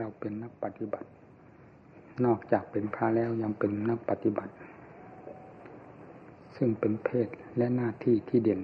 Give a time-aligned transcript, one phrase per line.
[0.00, 1.08] เราเป็นนักปฏิบัติ
[2.24, 4.52] นอกจากเป็นพระแล้วยังเป็นนักปฏิบัติ
[6.56, 8.60] ซึ่งเป็นเพศและหน้าที่ที่เด่น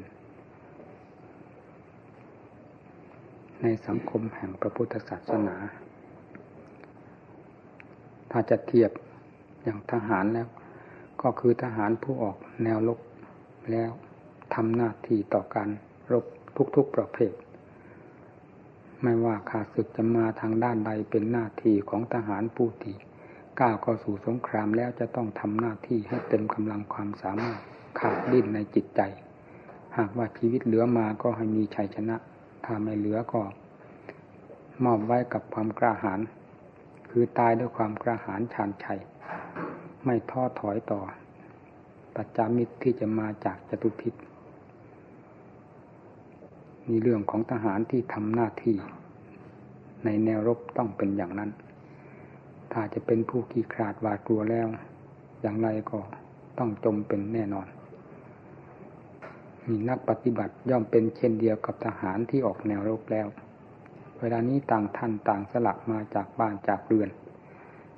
[3.63, 5.57] ในสังคมแห่งพระพุทธศาสนา
[8.31, 8.91] ถ้าจะเทียบ
[9.63, 10.49] อย่างทหารแล้ว
[11.23, 13.01] ก็คือทหารผู้ออกแนวรบ
[13.71, 13.91] แล้ว
[14.55, 15.69] ทำหน้าที่ต่อการ
[16.13, 16.25] รบ
[16.77, 17.33] ทุกๆประเภท
[19.03, 22.97] ไม่ว่าขาศึกจะมาทางด้านใดเป็นหน้าที่ของทหารผู้ที่
[23.61, 27.61] ก้าวเข้าสู่สงครามแล้วจะต้องทำหน้าที่ให้เต็มกำลังความสามารถ
[27.99, 29.01] ขาดดิ้นในจิตใจ
[29.97, 32.17] หากว่าชีวิตเหลือมาก็ให้มีชัยชนะ
[32.65, 33.43] ถ้าไม่เหลือก็
[34.85, 36.21] มอบไว้กับความกล้าหาญ
[37.11, 39.01] คือตายด้วยความกล้าหาญชาญชัย
[40.05, 41.01] ไม่ท้อถอยต่อ
[42.17, 44.15] ปัจจามิตรที่จะมาจากจตุพิษ
[46.89, 48.77] มีเรื่องของทหารที่ทำหน้าที่
[50.05, 51.51] ในแนวรบต้องเป็นอย่างนั้น
[52.73, 54.67] ถ้าจะเป็นผู้ขี้ขลาดหวาดกลัวแล้ว
[55.41, 55.99] อย่างไรก็
[56.59, 57.67] ต้องจมเป็นแน่นอน
[59.69, 63.27] มีนักปฏิบัติย่อมเป็นเช่นเดียวกับทหารที่ออกแนวรบแล้ว
[64.21, 67.11] เวลานี้ต่างท่านต่างสละมาจากบ้านจากเรือน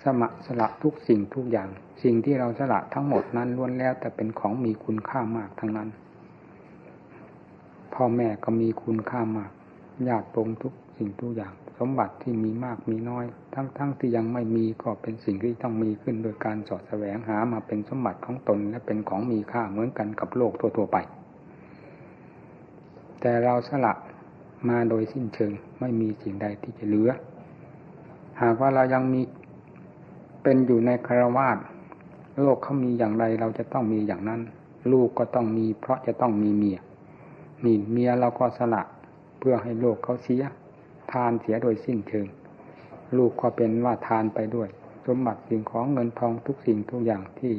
[0.03, 1.69] สมะสละทุกสิ่งทุกอย่าง
[2.03, 5.89] สิ่งที่เราสละทั้งหมดนั้นล้วนแล้วแต่เป็นของมีคุณค่ามากทั้งนั้น
[7.95, 9.51] พ่อแม่ก็มีคุณค่ามาก
[10.09, 20.97] ญาติปงทุกสิ่งทุกอย่าง สมบัติที่มีมากมีน้อย ทั้งๆทที่ยังไม่มีก็เป็นสิ่งที่ต้องมีขึ้นโดยการสอดแสวงหามาเป็นสมบัติของตนและเป็นของมีค่าเหมือนกันกับโลกทั่วๆไป
[23.21, 23.95] แต่เราสละ
[24.69, 27.11] มาโดยสิ้นเชิงไม่มีสิ่งใดที่จะเหลือ
[28.41, 29.21] หากว่าเรายังมี
[30.43, 31.59] เป็นอยู่ในคารวาส
[32.43, 34.41] โลกเขามีอย่างไรเราจะต้องมีอย่างนั้น
[34.93, 36.79] ลูกก็ต้องมีเพราะจะต้องมีเมีย
[37.65, 38.83] นี่เมียเราก็สละ
[39.39, 40.43] เพื่อให้โลกเขาเสีย
[41.13, 42.27] ทานเสียโดยสิ้นเชิง
[43.17, 44.69] ลูกก็เป็นว่าทานไปด้วย
[45.07, 47.55] สมบัติสิ่งของเงินทองทุกสิ่งทุกอย่างที่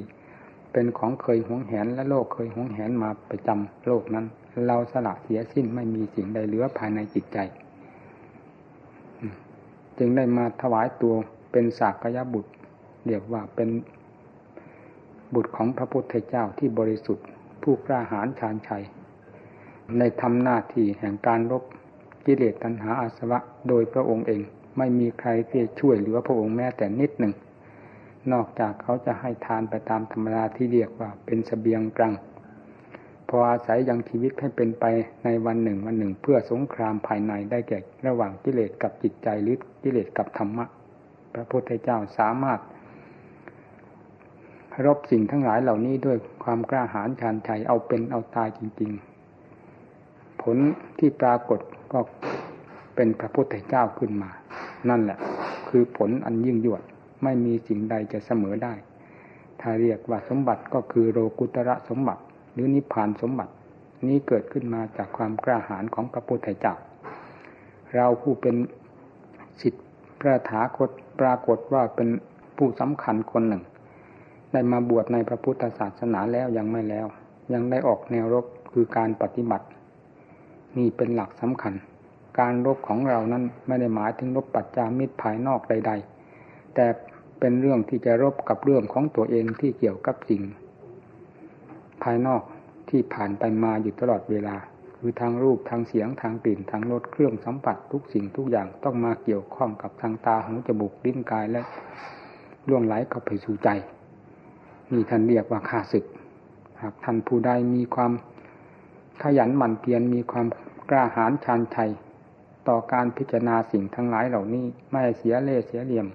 [0.74, 4.26] เป็นของเคยหวงแหนและโลกเคยหวงแหนมาประจำโลกนั้น
[4.68, 7.38] เราสละเสียสิ้นไม่มีสิ่งใดเหลือภายในจิตใจ
[9.98, 11.14] จึงได้มาถวายตัว
[11.52, 12.52] เป็นสากยบุตร
[13.06, 13.70] เรียกว่าเป็น
[15.34, 17.26] บุตรของพระพุทธเจ้าที่บริสุทธิ์
[17.62, 18.84] ผู้กล้าหาญชาญชัย
[19.98, 21.64] ในทำหน้าที่แห่งการรบ
[22.26, 24.42] กิเลสตัณหาอาสวะโดยพระองค์เอง
[24.78, 27.34] ไม่มีใครที่ช่วยเหลือพระองค์แม้แต่นิดหนึ่ง
[28.32, 32.14] นอกจากเขาจะให้ทานไปตามธรรมดาที่เรียกว่าเป็นสเสบียงกลาง
[33.30, 34.86] พออาศัยยังชีวิตให้เป็นไป
[35.24, 40.66] ในวันหนึ่งวันหนึ่ง เพื่อสงครามภายในได้แก่ระหว่างกิเลสกับจิตใจหรือกิเลสกับธรรมะ
[41.34, 42.60] พระพุทธเจ้าสามารถ
[44.86, 49.09] รบสิ่งทั้งหลายเหล่านี้ด้วยความกล้าหาญชาญชัยเอาเป็นเอาตายจริงๆ
[50.44, 50.58] ผล
[51.00, 51.60] ที่ปรากฏ
[51.94, 52.00] ก็
[52.96, 54.30] เป็นพระพุทธเจ้าขึ้นมา
[54.90, 55.20] นั่นแหละ
[55.70, 56.82] คือผลอันยิ่งยวด
[57.24, 58.74] ไม่มีสิ่งใดจะเสมอได้
[59.62, 62.22] ถ้าเรียกว่าสมบัติก็คือโลกุตระสมบัติ
[62.54, 63.54] หรือนิพพานสมบัติ
[64.08, 66.76] นี้เกิดขึ้นมาจากความกล้าหาญของพระพุทธเจ้า
[67.96, 68.56] เราผู้เป็น
[69.62, 69.82] สิทธิ
[70.20, 70.90] พระถาคต
[71.20, 72.10] ปรากฏว่าเป็น
[72.58, 73.64] ผู้สำคัญคนหนึ่ง
[74.52, 77.08] ได้มาบวชในพระพุทธศาสนาแล้วยังไม่แล้ว
[77.54, 79.66] ยังได้ออกแนวรบคือการปฏิบัติ
[80.78, 81.74] นี่เป็นหลักสำคัญ
[82.40, 85.92] การรบของเรานั้นไม่ได้หมายถึงรบปัจจามิตรภายนอกใด
[86.34, 86.86] ๆ แต่
[87.40, 90.42] เป็นเรื่องที่จะรบกับเรื่องของตัวเองที่เกี่ยวกับสิ่ง
[92.04, 92.42] ภายนอก
[92.90, 94.56] ที่ผ่านไปมาอยู่ตลอดเวลา
[94.98, 101.62] คือทางรูปทางเสียงทางกลิ่นทางรสเครื่องสัมผัสทุกสิ่งทุกอย่างต้องมาเกี่ยวข้องกับทางตาหูจมูกลิ้นกายและ
[102.68, 103.70] ล่วงไหลเข้าไปสู่ใจ
[104.92, 106.06] นี่ท่านเรียกว่าข้าศึก
[106.82, 108.12] หากท่านผู้ใดมีความ
[109.24, 110.48] ขยันหมั่นเพียรมีความ
[110.90, 111.92] กล้าหาญชาญชัย
[112.68, 116.08] ต่อการพิจารณาสิ่งทั้งหลายเหล่านี้ ไม่เสียเล่เสียเหลี่ยม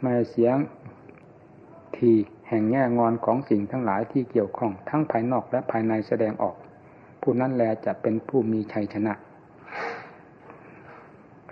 [0.00, 0.56] ไม่เสียง
[1.96, 2.10] ที
[2.48, 6.56] แห่งแง่งอนของสิ่งทั้งหลายที่เกี่ยวข้อง ทั้งภายนอกและภายในแสดงออก
[7.22, 9.12] ผู้นั้นแลจะเป็นผู้มีชัยชนะ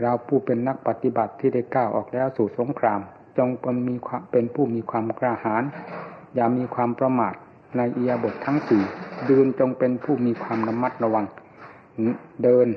[0.00, 3.00] เราผู้เป็นนักปฏิบัติที่ได้ก้าวออกแล้วสู่สงคราม
[3.38, 3.94] จงเป็นมี
[4.32, 5.64] เป็นผู้มีความกล้าหาญ
[6.34, 7.34] อย่ามีความประมาท
[7.76, 8.82] ในเอียบททั้งสี่
[9.30, 11.24] ดืนจงเป็นผู้มีความระมัดระวัง
[12.42, 12.68] เดิน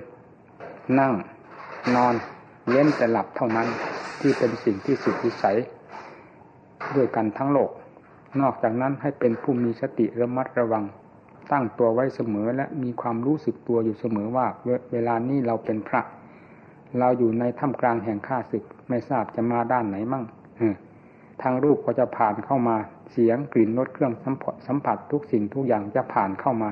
[0.99, 1.13] นั่ง
[1.95, 2.15] นอน
[2.67, 3.67] เว้นแต่หลับเท่านั้น
[4.19, 5.57] ที่เป็นสิ่งที่สุดวิสัย
[6.95, 7.69] ด้วยกันทั้งโลก
[8.41, 10.83] นอกจากนั้นให้เป็นผู้มีสติระมัดระวัง
[11.51, 14.47] ตั้งตัวไว้เสมอและมีความรู้สึกตัวอยู่เสมอว่า
[14.91, 16.01] เวลานี้เราเป็นพระ
[16.99, 20.23] เราอยู่ในท่ามกลางแห่งข้าศึกไม่ทราบจะมาด้านไหนมั่ง
[21.41, 22.77] ทางรูปก็จะผ่านเข้ามา
[23.11, 26.69] เสียงกลิ่นรสเครื่องสัมผัสสัมผัสทุกสิ่งทุกอย่างจะผ่านเข้ามา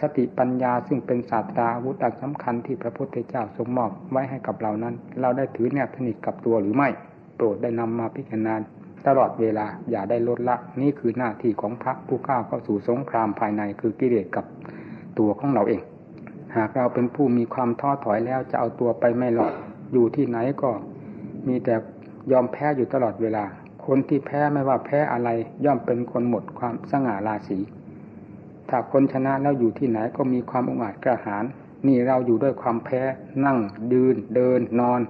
[0.00, 6.88] สติปัญญาซึ่งเป็นศาสตราอาวุธอันสำคัญที่พระพุทธเจ้าทรงมอบไว้ให้กับเรานั้น เราได้ถือแนบสนิทกับตัวหรือไม่
[7.36, 8.54] โปรดได้นำมาพิจารณา
[9.06, 14.44] ตลอดเวลาอย่าได้ลดละ นี่คือหน้าที่ของพระผู้ก้าวเข้าสู่สงครามภายในคือกิเลสกับ
[15.18, 15.82] ตัวของเราเอง
[16.56, 19.54] หากเราเป็นผู้มีความท้อถอยแล้วจะเอาตัวไปไม่หลอด
[19.92, 20.70] อยู่ที่ไหนก็
[21.48, 21.74] มีแต่
[22.32, 23.44] ยอมแพ้อยู่ตลอดเวลา
[23.86, 25.30] คนที่แพ้ไม่ว่าแพ้อะไร
[25.64, 27.58] ย่อมเป็นคนหมดความสง่าราศี
[28.68, 31.44] ถ้าคนชนะแล้วอยู่ที่ไหนก็มีความองอาจกระหาร
[31.86, 33.00] นี่เราอยู่ด้วยความแพ้
[33.44, 33.58] นั่ง
[33.92, 35.00] ดืนเดินนอน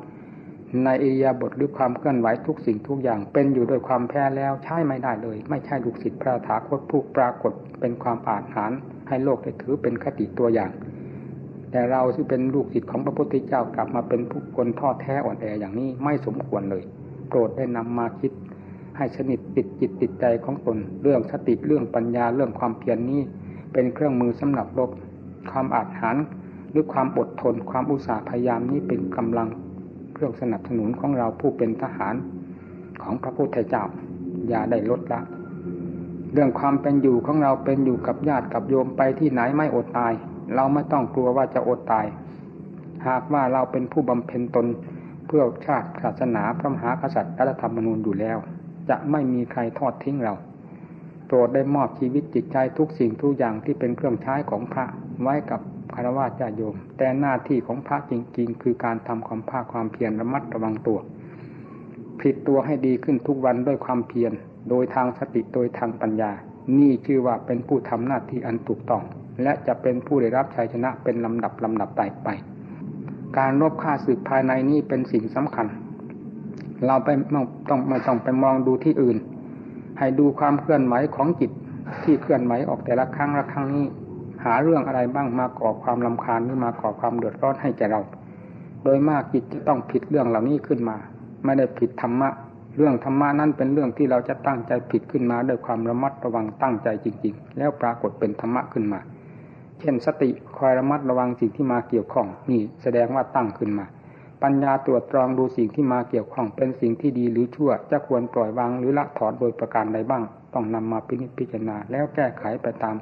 [0.84, 8.72] ในอิยาบทหรือความเคลื่อนไหวทุกสิ่งทุกอย่าง เป็นอยู่ด้วยความแพ้แล้วใช่ไม่ได้เลย ไม่ใช่ลูกศิษย์พระถาคตผู้ปรากฏเป็นความอาจหาร
[9.08, 10.70] ให้โลกได้ถือเป็นคติตัวอย่าง
[11.70, 16.82] แต่เราที่เป็นลูกศิษย์ของพระพุทธเจ้ากลับมาเป็นผู้คนทอดแท้อ่อนแออย่างนี้ไม่สมควรเลย
[17.28, 18.32] โปรดได้นำมาคิด
[18.96, 23.20] ให้สนิทติดจิตติดใจของตนเรื่องสติเรื่องปัญญาเรื่องความเพียรนนี้
[23.72, 24.90] เป็นเครื่องมือสำหรับรบ
[25.50, 26.16] ความอาจหาร
[26.70, 29.48] หรือความอดทนความอุตสาห์พยายามนี้เป็นกำลัง
[30.14, 32.14] เครื่องสนับสนุนของเราผู้เป็นทหาร
[33.02, 33.84] ของพระพุทธเจ้า
[34.48, 35.20] อย่าได้ลดละ
[36.32, 40.12] เรื่องความเป็นอยู่ของเราเป็นอยู่กับญาติกับโยมไปที่ไหนไม่อดตาย
[40.54, 42.06] เราไม่ต้องกลัวว่าจะอดตาย
[43.06, 44.66] หากว่าเราเป็นผู้บำเพ็ญตน
[45.26, 48.38] เพื่อชาติศาสนาพระมหากษัตริย์รัฐธรรมนูญอยู่แล้ว
[48.88, 50.34] จะไม่มีใครทอดทิ้งเรา
[51.26, 54.84] โปรดได้มอบชีวิตจิตใจทุกสิ่งทุกอย่างที่เป็นเครื่องใช้ของพระ
[55.22, 55.60] ไว้กับ
[55.94, 60.98] คารวะญาโยม แต่หน้าที่ของพระจริง ๆ คือการทำความภาคความเพียรระมัดระวังตัว
[62.20, 64.32] ผิดตัวให้ดีขึ้นทุกวันด้วยความเพียร
[64.70, 66.32] โดยทางสติโดยทางปัญญา
[66.78, 69.02] นี่ชื่อว่าเป็นผู้ทำหน้าที่อันถูกต้อง
[69.42, 72.28] และจะเป็นผู้ได้รับชัยชนะเป็นลำดับลำดับไปไป
[73.38, 75.66] การรบฆ่าศึกภายในนี้เป็นสิ่งสำคัญ
[76.86, 77.08] เราไป
[77.68, 79.16] ต้องไม่ต้องไปมองดูที่อื่น
[79.98, 81.50] ให้ดูความเคลื่อนไหวของจิต
[82.04, 83.86] ที่เคลื่อนไหวออกแต่ละครั้งละครั้งนี้
[84.44, 88.00] หาเรื่องอะไรบ้างมาก่อความลำคาญหรือมาก่อความเดือดร้อนให้แก่เรา
[88.84, 90.96] โดยมากจิตจะต้องผิดเรื่องเหล่านี้ขึ้นมา
[91.44, 92.28] ไม่ได้ผิดธรรมะ
[92.76, 99.00] เรื่องธรรมะนั้นเป็นเรื่องที่เราจะตั้งใจผิดขึ้นมาด้วยความระมัดระวังตั้งใจจริง ๆ แล้วปรากฏเป็นธรรมะขึ้นมา
[99.80, 103.86] เช่นสติคอยระมัดระวังสิ่งที่มาเกี่ยวข้องนี่แสดงว่าตั้งขึ้นมา
[104.44, 110.22] ปัญญาตรวจตรองดูสิ่งที่มาเกี่ยวข้องเป็นสิ่งที่ดีหรือชั่ว จะควรปล่อยวางหรือละถอนโดยประการใดบ้าง
[110.54, 112.96] ต้องนำมาพิพจารณา แล้วแก้ไขไปตาม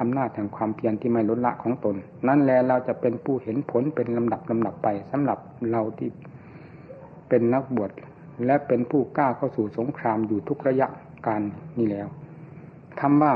[0.00, 1.96] อำนาจแห่งความเพียรที่ไม่ลดละของตน
[2.28, 5.38] นั่นแลเราจะเป็นผู้เห็นผลเป็นลำดับลำดับไปสำหรับ
[5.70, 6.08] เราที่
[7.28, 7.90] เป็นนักบวช
[8.46, 10.86] และเป็นผู้กล้าเข้าสู่สงครามอยู่ทุกระยะ
[11.26, 11.42] การ
[11.78, 12.08] นี้แล้ว
[13.00, 13.32] คำว่า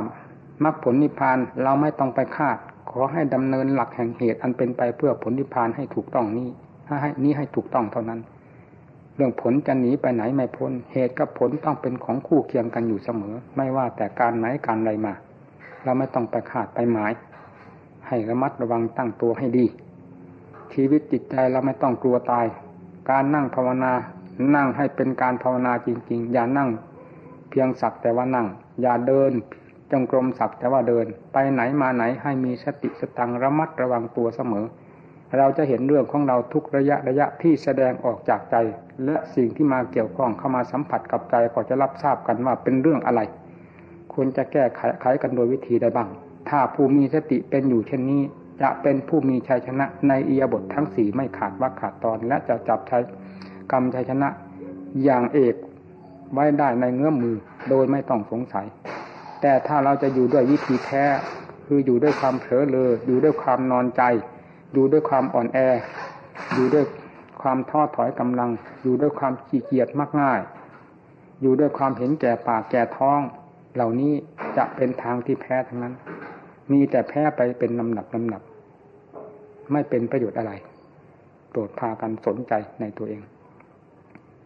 [0.64, 2.58] มรรคผลนิพพานเราไม่ต้องไปคาด
[2.90, 6.48] ขอให้ดำเนินหลักแห่งเหตุอันเป็นไปเพื่อผลนิพพานให้ถูกต้องนี้
[6.86, 8.20] ให้นี้ให้ถูกต้องเท่านั้น
[9.16, 15.14] เรื่องผลจะหนีไปไหนไม่พ้น เหตุกับผลต้องเป็นของคู่เคียงกันอยู่เสมอ ไม่ว่าแต่การไหนการใดมา
[15.84, 17.12] เราไม่ต้องไปขาดไปหมาย
[18.06, 19.66] ให้ระมัดระวังตั้งตัวให้ดี
[20.72, 22.46] ชีวิตจิตใจเราไม่ต้องกลัวตาย
[23.10, 23.92] การนั่งภาวนา
[24.54, 26.68] นั่งให้เป็นการภาวนาจริง ๆ อย่านั่ง
[27.48, 28.46] เพียงสักแต่ว่านั่ง
[28.80, 29.32] อย่าเดิน
[29.90, 34.64] จงกรมสักแต่ว่าเดิน ไปไหนมาไหนให้มีสติสตังระมัดระวังตัวเสมอ
[35.38, 38.56] เราจะเห็นเรื่องของเราทุกระยะระยะที่แสดงออกจากใจ
[39.04, 43.20] และสิ่งที่มาเกี่ยวข้องเข้ามาสัมผัสกับใจก็จะรับทราบกันว่าเป็นเรื่องอะไร
[44.12, 46.08] ควรจะแก้ไขไขกันโดยวิธีใดบ้าง
[46.48, 48.22] ถ้าผู้มีสติเป็นอยู่เช่นนี้
[48.62, 53.02] จะเป็นผู้มีชัยชนะในอียบททั้งสี่ไม่ขาดว่าขาดตอน และจะจับชัย
[53.72, 54.28] กรรมชัยชนะ
[55.04, 55.54] อย่างเอก
[56.32, 57.36] ไว้ได้ในเงื้อมมือ
[57.70, 58.66] โดยไม่ต้องสงสัย
[59.40, 61.04] แต่ถ้าเราจะอยู่ด้วยวิธีแท้
[61.66, 64.02] คืออยู่ด้วยความเผลอเลยอยู่ด้วยความนอนใจ
[64.72, 65.58] อยู่ด้วยความอ่อนแอ
[66.54, 66.84] อยู่ด้วย
[67.42, 68.50] ความท้อถอยกำลัง
[68.82, 70.40] อยู่ด้วยความขี้เกียจมากง่าย
[71.40, 73.20] อยู่ด้วยความเห็นแก่ปากแก่ท้อง
[73.74, 74.12] เหล่านี้
[74.56, 75.94] จะเป็นทางที่แพ้ทั้งนั้น
[76.72, 78.42] มีแต่แพ้ไปเป็นลำดับลำดับ
[79.72, 80.52] ไม่เป็นประโยชน์อะไร
[81.50, 83.22] โปรดพากันสนใจในตัวเอง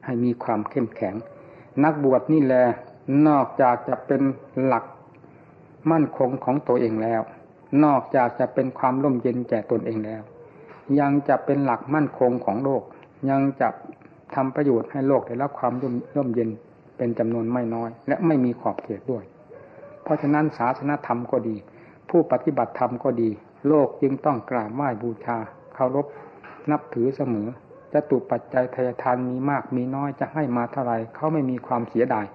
[0.04, 1.14] ให้มีความเข้มแข็ง
[1.84, 2.64] นักบวชนี่แหละ
[3.28, 4.22] นอกจากจะเป็น
[4.64, 4.84] หลัก
[5.90, 7.20] มั่นคงของตัวเองแล้ว
[7.84, 10.22] นอกจากจะเป็นความร่มเย็นแก่ตนเองแล้ว
[11.00, 12.82] ยังจะเป็นหลักมั่นคงของโลก
[13.30, 13.68] ยังจะ
[14.34, 15.72] ทำประโยชน์ให้โลกได้รับความ
[16.16, 16.50] ร่มเย็น
[16.96, 19.24] เป็นจำนวนไม่น้อย และไม่มีขอบเขตด้วย
[20.02, 21.56] เพราะฉะนั้นศาสนธรรมก็ดี
[22.10, 23.30] ผู้ปฏิบัติธรรมก็ดี
[23.68, 25.36] โลกจึงต้องกราบไหว้บูชา
[25.74, 26.06] เคารพ
[26.70, 27.48] นับถือเสมอ
[27.92, 32.26] จะตุปัจจัยทายทานมีมากมีน้อยจะให้มาเท่าไรเขาไม่มีความเสียดาย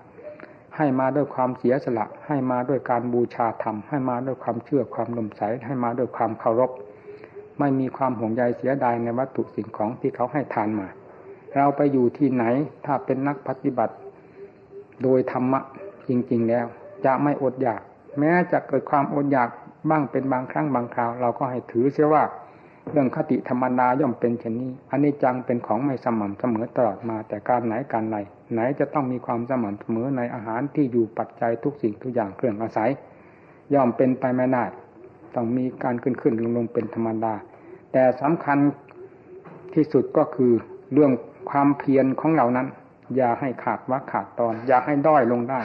[0.78, 6.72] ให้มาด้วยความเสียสละ ให้มาด้วยการบูชาธรรม ให้มาด้วยความเชื่อความลมใส ให้มาด้วยความเคารพ
[7.60, 10.88] ไม่มีความห่วงใยเสียดายในวัตถุสิ่งของที่เขาให้ทานมา
[11.58, 12.44] เราไปอยู่ที่ไหน
[12.86, 13.96] ถ้าเป็นนักปฏิบัติ
[15.04, 15.60] โดยธรรมะ
[16.08, 16.66] จริง ๆ แล้ว
[17.06, 17.82] จะไม่อดอยาก
[18.20, 19.50] แม้จะเกิดความอดอยาก
[19.90, 22.24] บ้างเป็นบางครั้งบางคราว เราก็ให้ถือเสียว่า
[22.92, 28.18] เรื่องคติธรรมนาย่อมเป็นเช่นนี้อันนี้จังเป็นของไม่สม่ำเสมอตลอดมาแต่การไหนการใด
[28.52, 32.90] ไหนจะต้องมีความสม่ำเสมอในอาหารที่อยู่ปัจจัยทุกสิ่งทุกอย่างเครื่องอาศัย
[33.74, 34.64] ย่อมเป็นไปไม่ได้
[35.36, 37.34] ต้องมีการขึ้นขึ้นลงลงเป็นธรรมดา
[37.92, 38.58] แต่สำคัญ
[39.74, 40.52] ที่สุดก็คือ
[40.94, 41.12] เรื่อง
[41.50, 42.68] ความเพียรของเรานั้น
[43.16, 45.60] อย่าให้ขาดวักขาดตอน อย่าให้ด้อยลงได้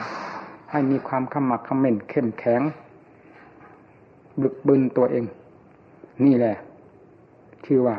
[0.71, 2.61] ให้มีความขมักขม้นเข้มแข็ง
[4.41, 5.25] บึกบึนตัวเอง
[6.25, 6.55] นี่แหละ
[7.65, 7.95] ชื่อว่า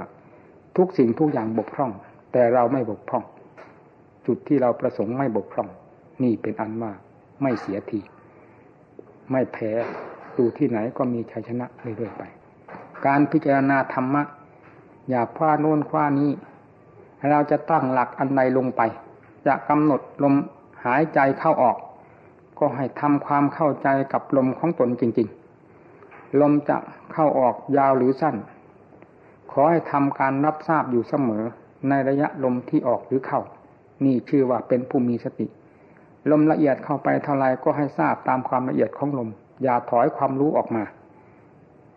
[0.76, 1.92] ทุกสิ่งทุกอย่างบกพร่อง
[2.32, 3.24] แต่เราไม่บกพร่อง
[4.26, 5.68] จุดที่เราประสงค์ไม่บกพร่อง
[6.22, 6.92] นี่เป็นอันว่า
[7.42, 8.00] ไม่เสียที
[9.30, 9.70] ไม่แพ้
[10.36, 12.22] ดูที่ไหนก็มีชัยชนะเรื่อยๆไป
[13.06, 14.22] การพิจารณาธรรมะ
[15.08, 16.30] อย่าคว้าโน่นคว้านี้
[17.30, 18.82] เราจะตั้งหลักอันใดลงไป
[19.46, 20.34] จะกำหนดลม
[20.84, 21.76] หายใจเข้าออก
[22.58, 25.28] ก็ให้ทำความเข้าใจกับลมของตนจริง
[25.84, 26.76] ๆ ลมจะ
[27.12, 28.36] เข้าออกยาวหรือสั้น
[29.50, 31.44] ขอให้ทำการรับทราบอยู่เสมอ
[31.88, 33.40] ในระยะลมที่ออกหรือเข้า
[34.06, 35.47] นี่ชื่อว่าเป็นผู้มีสติ
[36.30, 39.28] ลมละเอียดเข้าไปเท่าไรก็ให้ทราบตามความละเอียดของลม
[39.62, 40.85] อย่าถอยความรู้ออกมา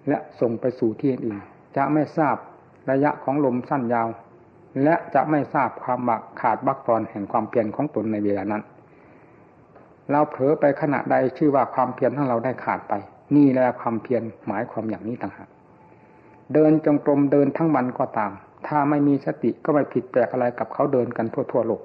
[0.08, 1.38] และส่งไปสู่ที่อื่น
[1.78, 2.36] จะไม่ทราบ
[2.92, 4.08] ระยะของลมสั้นยาว
[4.84, 8.64] และจะไม่ทราบความบักขาดบักตอนแห่งความเพียรของตนในเวลานั้น
[10.12, 12.94] เราเผลอไปขณะใดชื่อว่าความเพียรของเราได้ขาดไป
[13.36, 15.50] นี่แหละความเพียรหมายความอย่างนี้ต่างหาก
[16.54, 18.32] เดินจงกรมเดินทั้งวันก็ตาม
[18.68, 21.82] ถ้าไม่มีสติก็ไม่ผิดแปลกอะไรกับเขาเดินกันทั่วๆโลก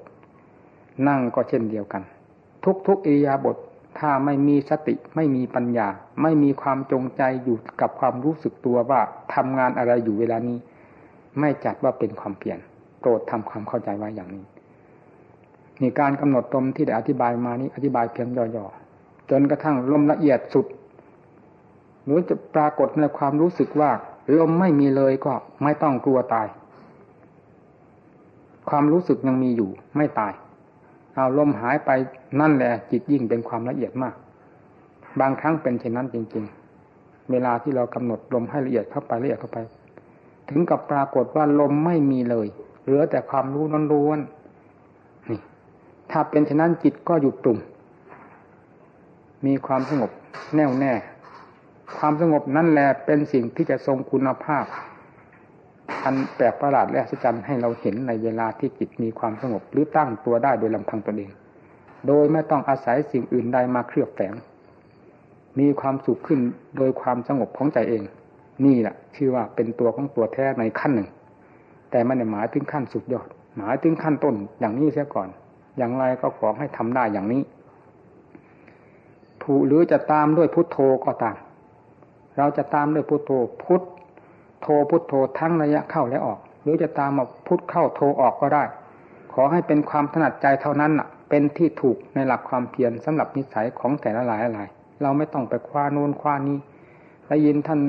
[1.09, 2.03] นั่งก็เช่นเดียวกัน
[2.87, 3.57] ทุกๆอิริยาบถ
[3.99, 5.89] ถ้าไม่มีสติไม่มีปัญญา
[6.23, 9.01] ไม่มีความจงใจอยู่กับความรู้สึกตัวว่า
[9.35, 10.59] ทำงานอะไรอยู่เวลานี้
[11.41, 12.59] ไม่จัดว่าเป็นความเพียร
[13.01, 14.45] โปรดทำความเข้าใจไว้อย่างนี้
[15.81, 20.67] นี่การกำหนดตมที่ได้อธิบายมานี้อธิบายเพียงย่อๆจนกระทั่งลมละเอียดสุด
[22.05, 23.91] หรือจะปรากฏในความรู้สึกว่า
[24.39, 26.47] ลมไม่มีเลยก็ไม่ต้องกลัวตาย
[28.71, 30.33] ความรู้สึกยังมีอยู่ไม่ตาย
[31.15, 31.91] เอาลมหายไป
[32.41, 34.15] นั่นแหละจิตยิ่งเป็นความละเอียดมาก
[35.21, 36.45] บางครั้งเป็นเช่นนั้นจริง
[36.87, 39.59] ๆ เวลาที่เรากำหนดลมให้ละเอียดเข้าไปละเอียดเข้าไป
[40.49, 42.47] ถึงกับปรากฏว่าลมไม่มีเลย
[42.85, 44.19] เหลือแต่ความรู้นล้วน
[45.31, 45.41] นี่
[46.11, 47.59] ถ้าเป็นฉะนั้นจิตก็หยุดปรุง
[49.47, 50.11] มีความสงบ
[50.57, 50.93] แน่วแน่
[51.99, 54.65] ความสงบนั่นแหละเป็นสิ่งที่จะทรงคุณภาพ
[56.05, 61.31] อันแปลกประหลาดและอัศจรรย์ให้เราเห็นในเวลาที่จิตมีความสงบหรือตั้งตัวได้โดยลำพังตนเอง
[62.07, 64.35] โดยไม่ต้องอาศัยสิ่งอื่นใดมาเคลือบแฝง
[65.59, 66.41] มีความสุขขึ้น
[66.77, 68.03] โดยความสงบของใจเอง
[68.65, 71.09] นี่แหละชื่อว่าเป็นตัวของตัวแท้ในขั้นหนึ่ง
[71.91, 75.29] แต่ม่ได้หมายถึงขั้นสุดยอด หมายถึงขั้นต้นอย่างนี้เสียก่อน
[75.79, 77.43] อย่างไรก็ขอให้ทำได้อย่างนี้
[79.43, 81.37] ผู้หรือจะตามด้วยพุทโธก็ตาม
[82.37, 83.31] เราจะตามด้วยพุทโธ
[83.63, 83.83] พุท
[84.61, 88.65] โธพุทโธทั้งระยะเข้าและออก หรือจะตามมาพุทเข้าโธออกก็ได้
[89.33, 94.61] ขอให้เป็นความถนัดใจเท่านั้นน่ะ เป็นที่ถูกในหลักความเพียรสำหรับนิสัยของแต่ละหลายอะไร
[95.03, 96.59] เราไม่ต้องไปคว้าโน้นคว้านี้
[97.29, 97.81] ได้ยินท่าน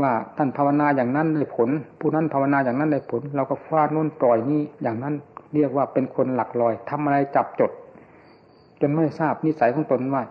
[0.00, 1.68] ว่าท่านภาวนาอย่างนั้นได้ผล
[2.00, 5.14] ผู้นั้นภาวนาอย่างนั้นได้ผล เราก็คว้านุ่นปล่อยนี่อย่างนั้น
[5.54, 7.70] เรียกว่าเป็นคนหลักลอยทำอะไรจับจด
[8.80, 10.22] จนไม่ทราบนิสัยของตนว่า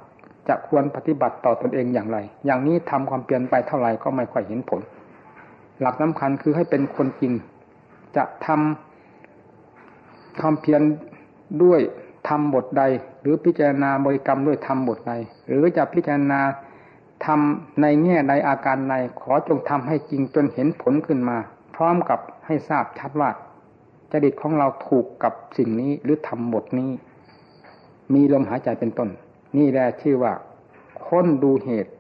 [0.48, 4.82] จะควรปฏิบัติต่อตอนเองอย่างไร อย่างนี้ทำความเปลี่ยนไปเท่าไหร่ก็ไม่ค่อยเห็นผล
[5.84, 7.34] หลักสำคัญคือให้เป็นคนจริง
[8.16, 10.82] จะทำความเพียร
[11.64, 11.80] ด้วย
[12.28, 12.84] ทำบทใด
[13.22, 15.14] หรือพิจารณาบริกรรมด้วยทำบทใด
[15.48, 16.42] หรือจะพิจารณา
[17.26, 21.38] ทำในแง่ใดอาการใดขอจงทำให้จริงจนเห็นผลขึ้นมา
[21.76, 23.30] พร้อมกับให้ทราบชัดว่า
[24.12, 26.92] จริตของเราถูกกับสิ่งนี้หรือทำบทนี้
[28.14, 29.10] มีลมหายใจเป็นต้น
[29.58, 30.34] นี่แหละชื่อว่า
[31.06, 31.94] ค้นดูเหตุ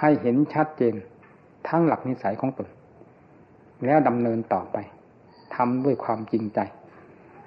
[0.00, 0.94] ให้เห็นชัดเจน
[1.68, 2.68] ทั้งหลักนิสัยของตน
[3.84, 4.76] แล้วดำเนินต่อไป
[5.54, 6.58] ทำด้วยความจริงใจ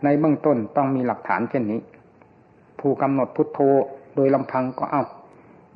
[0.03, 1.81] ในเบื้องต้นต้องมีหลักฐานเช่นนี้
[2.79, 3.59] ผู้กำหนดพุทโธ
[4.15, 5.03] โดยลำพังก็เอา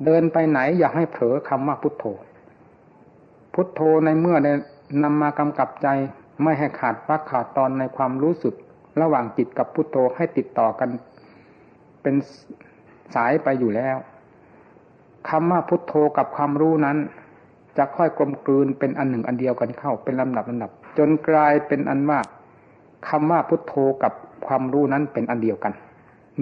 [0.04, 2.04] เดินไปไหนอย่าให้เผลอคำว่าพุทโธ
[3.54, 4.52] พุทโธในเมื่อได้
[5.02, 5.88] นำมากำกับใจ
[6.42, 8.54] ไม่ให้ขาดวักขาดตอนในความรู้สึก
[9.00, 10.88] ระหว่างจิตกับพุทโธให้ติดต่อกัน
[12.02, 12.14] เป็น
[13.14, 13.96] สายไปอยู่แล้ว
[15.28, 16.96] คำว่าพุทโธกับความรู้นั้น
[17.78, 22.20] จะค่อยกลมกลืนเป็นอันหนึ่งอันเดียวกันเข้า เป็นลำดับลำดับ จนกลายเป็นอันว่า
[23.08, 24.12] คำว่าพุทโธกับ
[24.46, 25.72] ความรู้นั้นเป็นอันเดียวกัน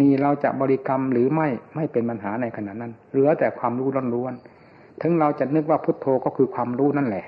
[0.01, 7.25] มีเราจะบริกรรมหรือไม่ไม่เป็นปัญหาในขณะนั้น เหลือแต่ความรู้ล้วนๆถึงเราจะนึกว่าพุทโธก็คือความรู้นั่นแหละ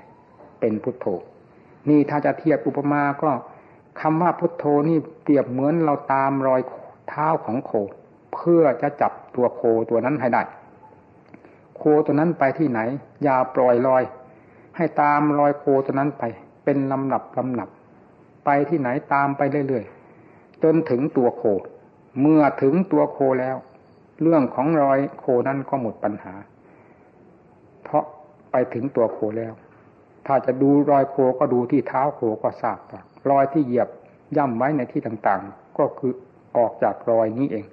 [0.61, 1.07] เป็นพุทโธ
[1.89, 3.31] นี่ถ้าจะเทียบอุปมาก็
[4.01, 6.61] คำว่าพุทโธนี่เปรียบเหมือนเราตามรอย
[7.09, 7.73] เท้าของโค
[8.35, 9.61] เพื่อจะจับตัวโค
[9.91, 10.43] ตัวนั้นให้ได้
[11.77, 12.81] โคตัวนั้นไปที่ไหน
[13.23, 14.03] อย่าปล่อยลอย
[14.77, 16.25] ให้ตามรอยโคตัวนั้นไป
[16.65, 17.69] เป็นลำดับลำดับ
[18.45, 21.43] ไปที่ไหนตามไปเรื่อยๆจนถึงตัวโค
[22.21, 23.57] เมื่อถึงตัวโคแล้ว
[24.23, 26.35] เรื่องของรอยโคนั้นก็หมดปัญหา
[27.85, 28.05] เพราะ
[28.51, 29.53] ไปถึงตัวโคแล้ว
[30.27, 32.79] ถ้าจะดูรอยโคก็ดูที่เท้าโคก็ทราบ
[33.31, 33.89] รอยที่เหยียบ
[34.37, 36.13] ย่ำไว้ในที่ต่างๆ ก็คือ
[36.57, 37.67] ออกจากรอยนี้เอง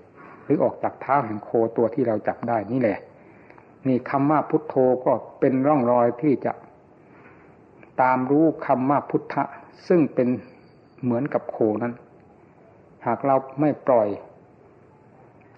[0.44, 3.00] หรือออกจากเท้าแห่งโคตัวที่เราจับได้นี่แหละ
[3.88, 4.76] นี่คำว่าพุทโธ
[5.06, 6.54] ก็เป็นร่องรอยที่จะ
[8.02, 9.44] ตามรู้คำว่าพุทธะ
[9.88, 10.28] ซึ่งเป็น
[11.04, 11.94] เหมือนกับโคนั้น
[13.06, 14.08] หากเราไม่ปล่อย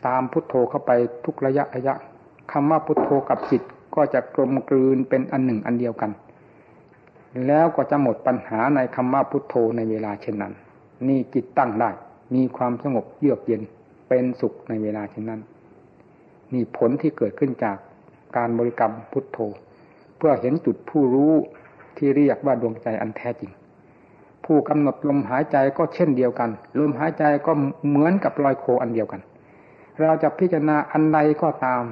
[0.08, 0.92] ตามพุทโธเข้าไป
[1.26, 1.96] ทุกระยะระยะ
[2.52, 3.62] คำว่าพุทโธกับจิต
[3.96, 6.12] ก็จะกลมกลืนเป็นอันหนึ่งอันเดียวกัน
[7.48, 10.54] แล้วก็จะหมดปัญหาในคำว่าพุทโธในเวลาเช่นนั้น
[11.08, 11.90] นี่จิตตั้งได้
[12.36, 13.62] มีความสงบเยือกเย็น
[14.10, 15.42] เป็นสุขในเวลาเช่นนั้น
[16.54, 17.78] นี่ผลที่เกิดขึ้นจาก
[18.36, 19.38] การบริกรรมพุทโธ
[20.18, 21.34] เพื่อเห็นจุดผู้รู้
[21.98, 23.52] ที่เรียกว่าดวงใจอันแท้จริง
[24.46, 26.50] ผู้กำหนดลมหายใจก็เช่นเดียวกัน
[26.80, 27.52] ลมหายใจก็
[27.90, 29.22] เหมือนกับรอยโคอันเดียวกัน
[30.02, 31.84] เราจะพิจารณาอันใดก็ตาม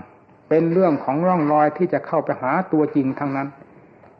[0.50, 3.48] เป็นเรื่องของร่องรอยที่จะเข้าไปหาตัวจริงทั้งนั้น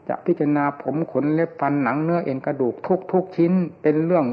[0.08, 3.52] จะพิจารณาผมขนเล็บฟันหนังเนื้อเอ็นกระดูกทุกทุกชิ้น
[3.82, 4.26] เป็นเรื่อง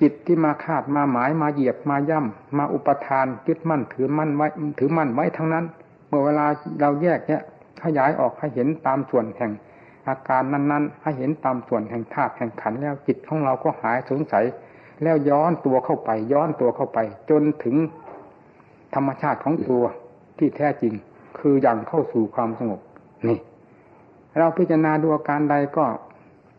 [0.00, 4.46] จิตที่มาคาดมาหมายมาเหยียบมาย่ำมาอุปทานยึดมั่นถือมั่นไว้
[4.78, 5.64] ถือมั่นไว้ทั้งนั้น
[6.16, 6.46] มื่อเวลา
[6.80, 7.42] เราแยกเนี่ย
[7.84, 9.52] ขยายออกให้เห็นตามส่วนแห่ง
[10.08, 14.44] อาการนั้น ๆ ให้เห็นตามส่วนแห่งธาตุแห่งขันแล้วจิตของเราก็หายสงสัย
[15.02, 16.98] แล้วย้อนตัวเข้าไป ย้อนตัวเข้าไป
[17.30, 17.76] จนถึง
[18.94, 19.84] ธรรมชาติของตัว
[20.38, 20.94] ที่แท้จริง
[21.38, 22.80] คืออย่างเข้าสู่ความสงบ
[23.28, 23.38] นี่
[24.38, 25.84] เราพิจารณาดูอาการใดก็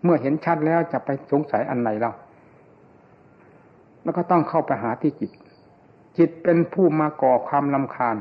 [0.03, 2.11] เมื่อเห็นชัดแล้วจะไปสงสัยอันไหนเรา
[4.03, 5.31] แล้วก็ต้องเข้าไปหาที่จิต
[6.17, 8.15] จิตเป็นผู้มาก่อความลำคาญ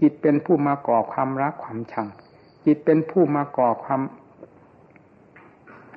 [0.00, 2.06] จิตเป็นผู้มาก่อความรักความชัง
[2.66, 4.00] จิตเป็นผู้มาก่อความ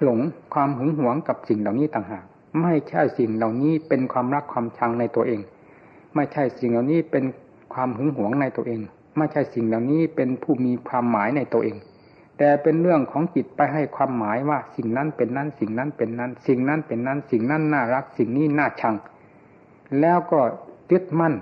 [0.01, 0.20] หลง
[0.54, 2.24] ความหึงหวงกับสิ่งเหล่านี้ต่างหาก
[2.62, 5.39] ไม่ใช่สิ่งเหล่านี้เป็นความรักความชังในตัวเอง
[6.15, 7.24] ไม่ใช่สิ่งเหล่านี้เป็น
[7.74, 8.82] ความหึงหวงในตัวเอง
[9.17, 11.78] ไม่ใช่สิ่งเหล่านี้เป็นผู้มีความหมายในตัวเอง
[12.38, 18.95] แต่เป็นเรื่องของจิตไปให้ความหมายว่าสิ่งนั้นเป็นนั้น สิ่งนั้นเป็นนั้น สิ่งนั้นเป็นนั้น สิ่งนั้นน่ารัก สิ่งนี้น่าชัง
[20.00, 20.39] แล้วก็
[20.91, 21.34] ยึดมั่น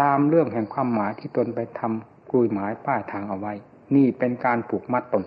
[0.00, 3.52] ตามเรื่องแห่งความหมายที่ตนไปทำกลุยหมายป้ายทางเอาไว้
[3.94, 5.24] นี่เป็นการผูกมัดตน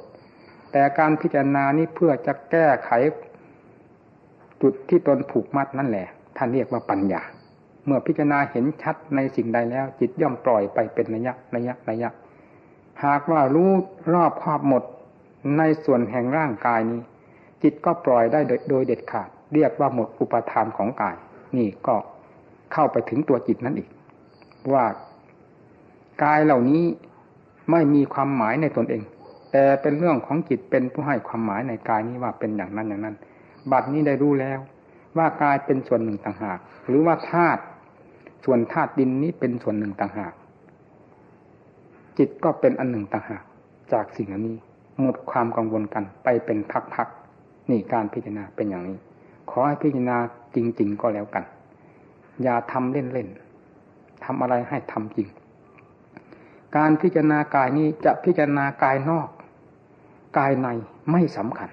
[0.72, 2.92] แต่การพิจารณานี้เพื่อจะแก้ไข
[4.62, 7.22] จุดที่ตนผูกมัดนั่นแหละ ท่านเรียกว่าปัญญา
[7.86, 12.10] เมื่อพิจารณาเห็นชัดในสิ่งใดแล้ว จิตย่อมปล่อยไปเป็นระยะระยะระยะ
[13.06, 13.72] หากว่ารู้
[14.14, 14.84] รอบครอบหมด
[15.58, 17.02] ในส่วนแห่งร่างกายนี้
[17.64, 21.16] จิตก็ปล่อยได้โดยเด็ดขาด เรียกว่าหมดอุปทานของกาย
[21.58, 21.96] นี่ก็
[22.74, 23.90] เข้าไปถึงตัวจิตนั่นอีก
[24.74, 24.86] ว่า
[26.24, 26.84] กายเหล่านี้
[27.72, 29.04] ไม่มีความหมายในตนเอง
[29.52, 33.16] แต่เป็นเรื่องของจิตเป็นผู้ให้ความหมายในกายนี้ว่าเป็นอย่างนั้นอย่างนั้น
[33.72, 34.60] บัดนี้ได้รู้แล้ว
[35.18, 37.62] ว่ากายเป็นส่วนหนึ่งต่างหาก หรือว่าธาตุ
[38.46, 40.34] ส่วนธาตุดินนี้เป็นส่วนหนึ่งต่างหาก
[42.18, 43.44] จิตก็เป็นอันหนึ่งต่างหาก
[43.94, 44.58] จากสิ่งอันนี้
[45.02, 46.58] หมดความกังวลกันไปเป็น
[46.94, 48.98] พักๆนี่การพิจารณาเป็นอย่างนี้
[49.50, 50.18] ขอให้พิจารณา
[50.56, 51.44] จริง ๆ ก็แล้วกัน
[52.44, 53.43] อย่าทำเล่นๆ
[54.26, 55.28] ทำอะไรให้ทำจริง
[56.78, 59.28] การพิจารณากายนี้จะพิจารณากายนอก
[60.38, 60.68] กายใน
[61.12, 61.70] ไม่สำคัญ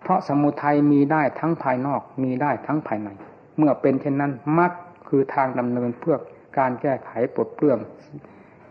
[0.00, 3.08] เพราะสมุทัยมีได้ทั้งภายนอกมีได้ทั้งภายใน
[3.56, 4.72] เมื่อเป็นเช่นนั้นมัก
[5.08, 6.16] คือทางดำเนินเพื่อ
[6.58, 7.78] การแก้ไขปลดเปลื้อง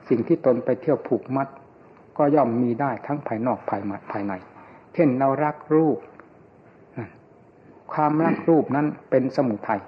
[0.10, 1.48] สิ่งที่ตนไปเที่ยวผูกมัด
[2.18, 4.34] ก็ย่อมมีได้ทั้งภายนอกภายภายใน
[4.94, 5.98] เช่นเรารักรูป
[7.94, 9.82] ความรักรูปนั้นเป็นสมุทัย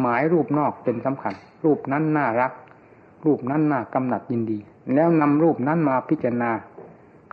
[0.00, 2.52] หมายรูปนอกเป็นสำคัญ รูปนั้นน่ารัก
[3.24, 4.58] รูปนั้นน่ากำหนัดยินดี
[4.94, 6.50] แล้วนำรูปนั้นมาพิจารณา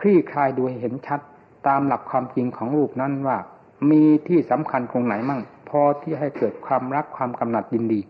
[0.00, 1.20] คลี่คลายดูเห็นชัด
[1.66, 3.36] ตามหลักความจริงของรูปนั้นว่า
[3.90, 8.00] มีที่สำคัญตรงไหนมั่ง พอที่ให้เกิดความรักความกำหนัดยินดี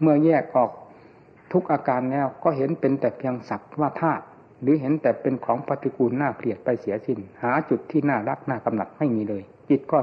[0.00, 0.70] เมื่อแยกออก
[1.52, 4.24] ทุกอาการแล้วก็เห็นเป็นแต่เพียงสักว่าธาตุ
[4.60, 9.98] หรือเห็นแต่เป็นของปฏิกูลน่าเกลียดไปเสียสิ้น หาจุดที่น่ารักน่ากำหนัดไม่มีเลย จิตก็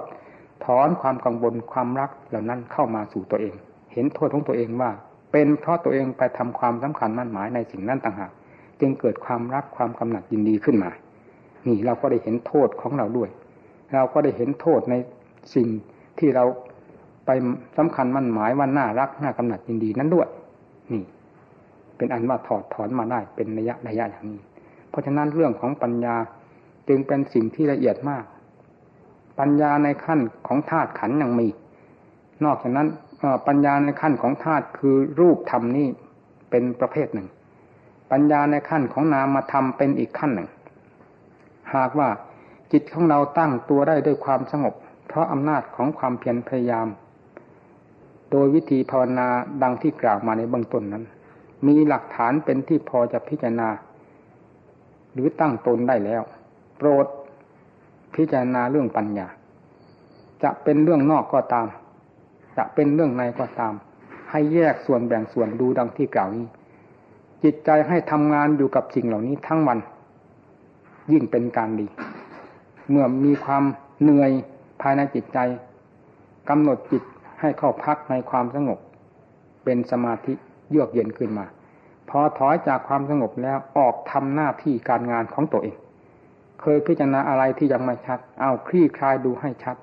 [0.66, 3.56] ถอนความกังวลความรักเหล่านั้นเข้ามาสู่ตัวเอง
[3.96, 4.92] เห็นโทษของตัวเองว่า
[5.32, 8.32] เป็นเพราะตัวเองไปทำความสำคัญมั่นหมายในสิ่งนั้นต่างหาก
[8.80, 10.92] จึงเกิดความรักความกำหนัดยินดีขึ้นมา
[11.68, 13.30] นี่เราก็ได้เห็นโทษของเราด้วย
[13.94, 14.96] เราก็ได้เห็นโทษใน
[15.56, 15.68] สิ่ง
[16.20, 16.46] ที่เรา
[17.26, 17.30] ไป
[17.78, 20.28] สำคัญมั่นหมายว่าน่ารักน่ากำหนัดยินดีนั้นด้วย
[20.92, 21.04] นี่
[21.98, 24.42] เป็นอันว่าถอดถอนมาได้เป็นระยะระยะอย่างนี้
[24.90, 26.16] เพราะฉะนั้นเรื่องของปัญญา
[26.88, 28.24] จึงเป็นสิ่งที่ละเอียดมาก
[29.40, 31.48] ปัญญาในขั้นของธาตุขันยังมี
[32.46, 32.88] นอกจากนั้น
[33.48, 35.88] ปัญญาในขั้นของธาตุคือรูปธรรมนี่
[36.50, 37.28] เป็นประเภทหนึ่ง
[38.12, 40.50] ปัญญาในขั้นของนามธรรมเป็นอีกขั้นหนึ่ง
[41.76, 42.10] หากว่า
[42.72, 44.74] จิตของเราตั้งตัวได้ด้วยความสงบ
[45.08, 46.88] เพราะอำนาจของความเพียรพยายาม
[48.32, 49.28] โดยวิธีภาวนา
[49.64, 51.04] ดังที่กล่าวมาในเบื้องต้นนั้น
[51.68, 53.70] มีหลักฐานเป็นที่พอจะพิจารณา
[55.14, 56.24] หรือตั้งตนได้แล้ว
[56.78, 57.06] โปรด
[58.16, 59.28] พิจารณาเรื่องปัญญา
[60.44, 61.68] จะเป็นเรื่องนอกก็ตาม
[62.58, 63.74] จะเป็นเรื่องในก็ตาม
[64.32, 66.46] ให้แยกส่วนแบ่งส่วนดูดังที่กล่าวนี้
[67.44, 69.80] จิตใจให้ทำงานอยู่กับสิ่งเหล่านี้ทั้งวัน
[71.12, 71.88] ยิ่งเป็นการดี
[72.90, 73.64] เมื่อมีความ
[74.02, 74.32] เหนื่อย
[74.82, 75.40] ภายในจิตใจ
[76.50, 77.04] กำหนดจิต
[77.40, 78.80] ให้เข้าพักในความสงบ
[79.64, 80.34] เป็นสมาธิ
[80.70, 81.46] เยือกเย็นขึ้นมา
[82.10, 85.78] พอถอยจากความสงบแล้วออกทำหน้าที่การงานของตัวเอง
[86.62, 89.76] เคยพิจารณาอะไรที่ยังไม่ชัด เอาคลี่คลายดูให้ชัด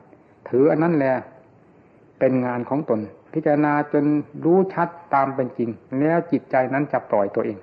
[0.49, 1.15] ถืออันนั้นแหละ
[2.25, 3.01] เป็นงานของตน
[3.35, 4.05] พิจารณาจน
[4.45, 7.59] รู้ชัดตามเป็นจริง แล้วจิตใจนั้นจะปล่อยตัวเอง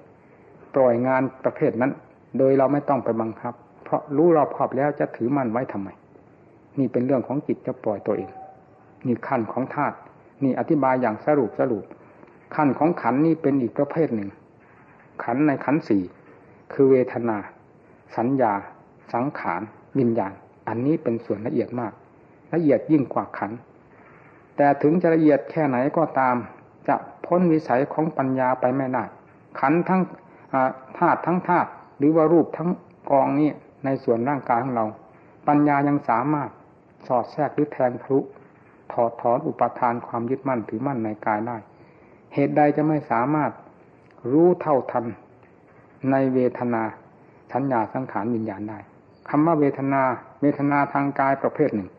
[0.75, 1.91] ปล่อยงานประเภทนั้น
[2.37, 5.89] โดยเราไม่ต้องไปบังคับ เพราะรู้รอบขอบแล้วจะถือมันไว้ทำไม
[6.79, 8.29] นี่เป็นเรื่องของจิตจะปล่อยตัวเอง
[9.07, 9.95] นี่ขั้นของธาตุ
[10.43, 11.83] นี่อธิบายอย่างสรุปสรุป
[12.55, 14.29] ขั้นของขันนี่เป็นอีกประเภทหนึ่ง
[15.23, 16.03] ขันในขันสี่
[16.73, 17.37] คือเวทนา
[18.17, 18.53] สัญญา
[19.13, 19.61] สังขาร
[19.99, 20.33] วิญญาณ
[20.67, 21.93] อันนี้เป็นส่วนละเอียดมาก
[22.53, 23.51] ละเอียดยิ่งกว่าขัน
[24.61, 26.35] แต่ถึงจะละเอียดแค่ไหนก็ตาม
[26.87, 26.95] จะ
[27.25, 29.03] พ้นวิสัยของปัญญาไปไม่ได้
[29.59, 30.01] ขันทั้ง
[30.97, 32.69] ธาตุทั้งธาตุหรือว่ารูปทั้ง
[33.11, 33.49] กองนี้
[33.85, 34.85] ในส่วนร่างกายของเรา
[35.47, 36.49] ปัญญายังสามารถ
[37.07, 38.19] สอดแทรกหรือแทงทะลุ
[38.91, 41.57] ถอดถอนอุปทานความยึดมั่นถือมั่นในกายได้
[42.33, 43.51] เหตุใดจะไม่สามารถ
[44.31, 45.05] รู้เท่าทัน
[46.11, 46.83] ในเวทนา
[47.53, 48.79] สัญญาสังขารวิญญาณได้
[49.29, 50.01] คำว่าเวทนา
[50.41, 51.89] เวทนาทางกายประเภทหนึ่ง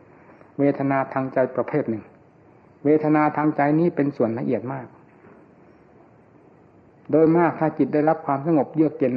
[0.59, 2.05] เวทนาทางใจประเภทหนึ่ง
[2.85, 4.87] เวทนาทางใจนี้เป็นส่วนละเอียดมาก
[7.11, 9.15] โดยมากถ้าจิตได้รับความสงบเยือกเย็น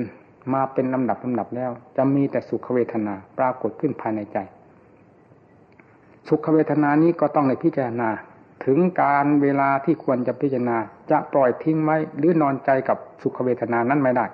[0.54, 4.38] มาเป็นลำดับลำดับแล้ว จะมีแต่สุขเวทนาปรากฏขึ้นภายในใจ
[6.28, 8.10] สุขเวทนานี้ก็ต้องในพิจารณา
[8.66, 10.78] ถึงการเวลาที่ควรจะพิจารณา
[11.12, 14.26] จะปล่อยทิ้งไว้หรือนอนใจกับสุขเวทนานั้นไม่ได้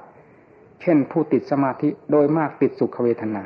[0.82, 3.44] เช่นผู้ติดสมาธิโดยมากติดสุขเวทนา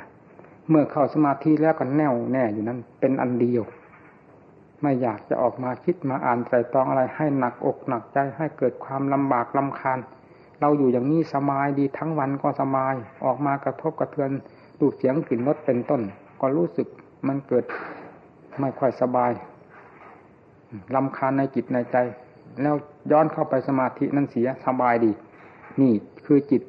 [0.70, 3.64] เมื่อเข้าสมาธิแล้วก็แน่วแน่อยู่นั้นเป็นอันเดียว
[4.84, 10.00] ไม่อยากจะออกมาคิดมาอ่านใจตองอะไรให้หนักอกหนักใจให้เกิดความลำบากลำคาญ
[10.62, 12.94] เราอยู่อย่างนี้สบายดีทั้งวันก็สบาย
[13.26, 14.32] ออกมากระทบกระเทือน
[14.80, 16.02] ดูเสียงกลิ่นรสเป็นต้น
[16.42, 16.88] ก็รู้สึก
[17.28, 17.66] มันเกิด
[18.60, 19.32] ไม่ค่อยสบาย
[20.96, 21.96] ลำคาญในจิตในใจ
[22.62, 22.76] แล้ว
[23.12, 25.12] ย้อนเข้าไปสมาธินั่นเสียสบายดี
[25.82, 25.94] นี่
[26.26, 26.62] คือจิต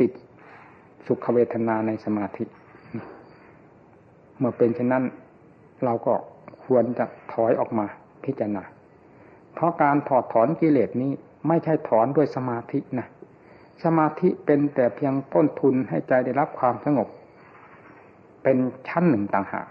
[0.00, 0.10] ติด
[1.06, 2.44] สุขเวทนาในสมาธิ
[4.38, 5.04] เมื่อเป็นเช่นนั้น
[5.84, 6.14] เราก็
[6.66, 7.86] ควรจะถอยออกมา
[8.24, 8.62] พิจารณา
[9.54, 11.10] เพราะการถอดถอนกิเลสนี้
[11.48, 13.08] ไม่ใช่ถอนด้วยสมาธินะ
[13.84, 17.08] สมาธิเป็นแต่เพียงต้นทุนให้ใจได้รับความสงบ
[18.42, 19.66] เป็นชั้นหนึ่งต่างหาก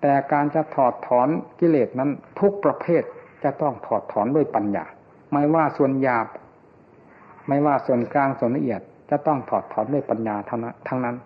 [0.00, 1.28] แต่การจะถอดถอน
[1.60, 3.02] กิเลสนั้นทุกประเภท
[3.44, 4.84] จะต้องถอดถอนด้วยปัญญา
[5.32, 6.26] ไม่ว่าส่วนหยาบ
[7.48, 11.16] ไม่ว่าส่วนกลางส่วนละเอียดจะต้องถอดถอนด้วยปัญญาเท่านั้นทั้งนั้น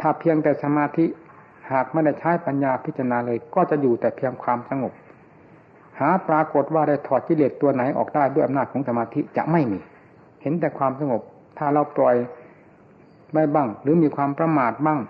[0.00, 1.06] ถ้าเพียงแต่สมาธิ
[1.72, 4.92] หากไม่ได้ใช้ปัญญาพิจารณาเลย ก็จะอยู่แต่เพียงความสงบ
[6.00, 9.78] หาปรากฏว่าได้ถอดกิเลสตัวไหนออกได้ด้วยอำนาจของสมาธิจะไม่มี
[10.42, 11.20] เห็นแต่ความสงบ
[11.58, 12.16] ถ้าเราปล่อย
[13.32, 15.00] ไม่บ้าง หรือมีความประมาทบ้าง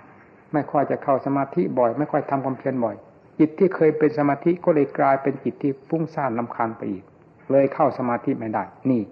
[0.53, 2.95] ไม่ค่อยจะเข้าสมาธิบ่อย ไม่ค่อยทำความเพียรบ่อย
[3.39, 7.05] จิตที่เคยเป็นสมาธิก็เลยกลายเป็นจิตที่ฟุ้งซ่านลำคาญไปอีก
[7.51, 9.03] เลยเข้าสมาธิไม่ได้ นี่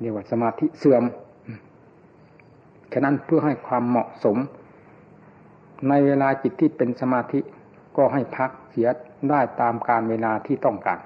[0.00, 1.02] เรียกว่าสมาธิเสื่อม
[2.92, 4.36] ฉะนั้นเพื่อให้ความเหมาะสม
[5.88, 7.40] ในเวลาจิตที่เป็นสมาธิ
[7.96, 8.88] ก็ให้พักเสีย
[9.30, 10.98] ได้ตามการเวลาที่ต้องการ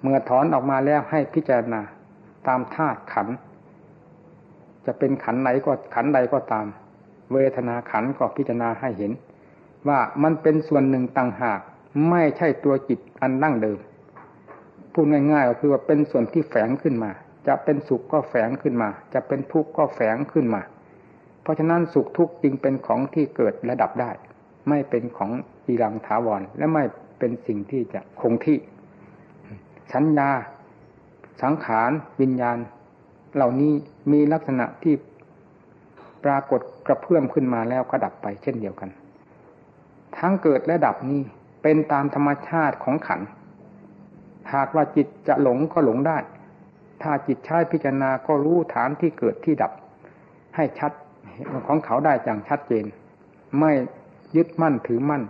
[0.00, 1.80] เมื่อถอนออกมาแล้วให้พิจารณา
[2.48, 3.28] ตามธาตุขัน
[4.86, 6.66] จะเป็นขันไหนก็ขันใดก็ตาม
[7.32, 9.12] เวทนาขันก็พิจารณาให้เห็น
[9.88, 11.60] ว่ามันเป็นส่วนหนึ่งต่างหาก
[12.10, 13.78] ไม่ใช่ตัวจิตอันดั้งเดิม
[14.92, 17.10] พูดง่ายๆก็คือว่าเป็นส่วนที่แฝงขึ้นมา
[17.46, 20.62] จะเป็นสุขก็แฝงขึ้นมา จะเป็นทุกข์ก็แฝงขึ้นมา
[21.48, 24.10] ราะฉะนั้นสุขทุกข์จึงเป็นของที่เกิดและดับได้
[24.68, 25.30] ไม่เป็นของ
[25.66, 26.84] จีรังถาวร และไม่
[27.18, 28.58] เป็นสิ่งที่จะคงที่
[29.94, 30.30] สัญญา
[31.42, 32.58] สังขาร วิญญาณ
[33.34, 33.72] เหล่านี้
[34.12, 34.94] มีลักษณะที่
[36.24, 38.90] ปรากฏกระเพื่อมขึ้นมาแล้วก็ดับไปเช่นเดียวกัน
[40.18, 41.22] ทั้งเกิดและดับนี้
[41.62, 43.20] เป็นตามธรรมชาติของขัน
[44.54, 46.18] หากว่าจิตจะหลงก็หลงได้
[47.02, 49.72] ถ้าจิตใช้พิจารณาก็รู้ฐานที่เกิดที่ดับ
[50.56, 50.92] ให้ชัด
[51.66, 52.84] ของเขาได้อย่างชัดเจน
[53.60, 53.72] ไม่
[54.36, 55.22] ยึดมั่นถือมั่น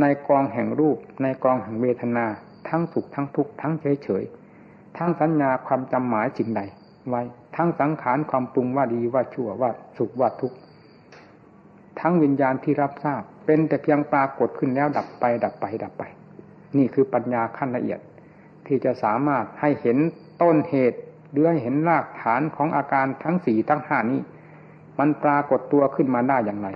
[0.00, 2.26] ในกองแห่งรูป ในกองแห่งเวทนา
[2.68, 4.24] ทั้งสุขทั้งทุกข์ทั้งเฉยเฉย
[4.98, 6.60] ทั้งสัญญาความจำหมายสิ่งใด
[7.08, 7.22] ไว้
[7.56, 10.56] ทั้งสังขารความปรุงว่าดีว่าชั่วว่าสุขว่าทุกข์
[12.00, 16.02] ทั้งวิญญาณที่รับทราบ เป็นแต่เพียงปรากฏขึ้นแล้วดับไป ดับไป ดับไป
[16.76, 18.00] นี่คือปัญญาขั้นละเอียด
[18.66, 19.98] ที่จะสามารถให้เห็น
[20.42, 20.98] ต้นเหตุ
[21.30, 24.20] หรือให้เห็นรากฐานของอาการทั้งสี่ทั้งห้านี้
[24.98, 26.68] มันปรากฏตัวขึ้นมาได้อย่างไร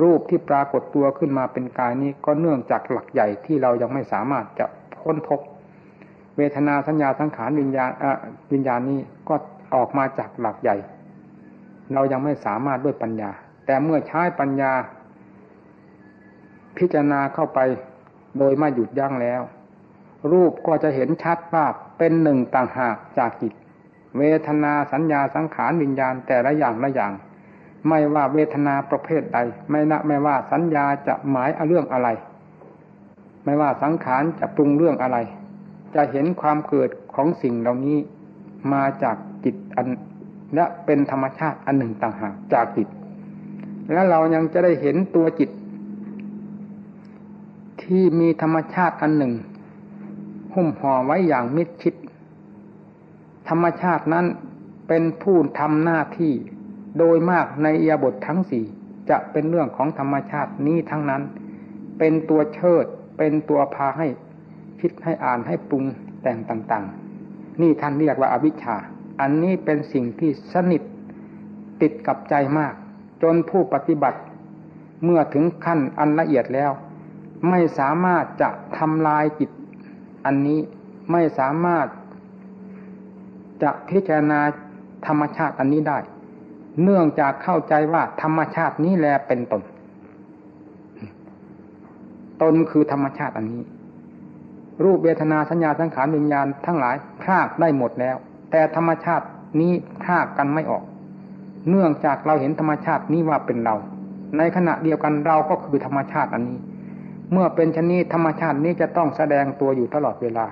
[0.00, 4.66] รูปที่ปรากฏตัวขึ้นมาเป็นกายนี้ก็เนื่องจากหลักใหญ่ที่เรายังไม่สามารถจะ
[5.00, 5.40] พ้นพบ
[6.36, 7.90] เวทนาสัญญาสังขารวิญญาณ
[8.52, 9.34] วิญญาณนี้ก็
[9.74, 10.76] ออกมาจากหลักใหญ่
[11.94, 13.30] เรายังไม่สามารถด้วยปัญญา
[13.66, 14.72] แต่เมื่อใช้ปัญญา
[16.78, 17.58] พิจารณาเข้าไป
[18.38, 19.42] โดยไม่หยุดยั้งแล้ว
[20.32, 21.66] รูปก็จะเห็นชัดว่า
[21.98, 23.52] เป็นหนึ่งต่างหากจากจิต
[24.18, 27.12] เวทนาสัญญาสังขารวิญญาณแต่ละอย่างละอย่าง
[27.88, 29.38] ไม่ว่าเวทนาประเภทใด
[29.70, 32.08] ไม่นะไม่ว่าสัญญาจะหมายเรื่องอะไร
[33.44, 35.18] ไม่ว่าสังขารจะปรุงเรื่องอะไร
[35.94, 37.98] จะเห็นความเกิดของสิ่งเหล่านี้
[38.72, 39.88] มาจากจิตอัน
[40.54, 42.88] และเป็นธรรมชาติอันหนึ่งต่างหากจากจิต
[43.92, 45.50] และเรายังจะได้เห็นตัวจิต
[47.82, 49.32] ที่มีธรรมชาติอันหนึ่ง
[50.54, 51.94] หุ้มห่อไว้อย่างมิดชิด
[53.48, 54.26] ธรรมชาตินั้น
[54.88, 56.34] เป็นผู้ทำหน้าที่
[56.98, 58.64] โดยมากในเอียบททั้งสี่
[59.10, 61.22] จะเป็นเรื่องของธรรมชาตินี้ทั้งนั้น
[61.98, 62.84] เป็นตัวเชิด
[63.18, 64.06] เป็นตัวพาให้
[64.80, 65.84] คิดให้อ่านให้ปรุง
[66.22, 68.76] แต่งต่างๆ นี่ท่านเรียกว่าอาวิชชา
[69.20, 70.82] อันนี้เป็นสิ่งที่สนิท
[71.82, 72.74] ติดกับใจมาก
[73.22, 74.20] จนผู้ปฏิบัติ
[75.04, 76.72] เมื่อถึงขั้นอันละเอียดแล้ว
[77.50, 79.50] ไม่สามารถจะทำลายจิต
[80.24, 80.60] อันนี้
[81.12, 81.86] ไม่สามารถ
[83.62, 84.40] จะพิจารณา
[85.06, 85.98] ธรรมชาติอันนี้ได้
[86.82, 89.62] เนื่องจากเข้าใจว่าธรรมชาตินี้แลเป็นตน
[92.42, 93.62] ตนคือธรรมชาติอันนี้
[94.84, 98.16] รูปเวทนาสัญญาสังขารวิญญาณทั้งหลายพรากได้หมดแล้ว
[98.50, 99.26] แต่ธรรมชาติ
[99.60, 100.84] นี้พรากกันไม่ออก
[101.68, 103.76] เนื่องจากเราเห็นธรรมชาตินี้ว่าเป็นเรา
[104.36, 106.58] ในขณะเดียวกันเราก็คือธรรมชาติอันนี้
[107.32, 110.46] เมื่อเป็นชนิดธรรมชาตินี้จะต้องแสดงตัวอยู่ตลอดเวลา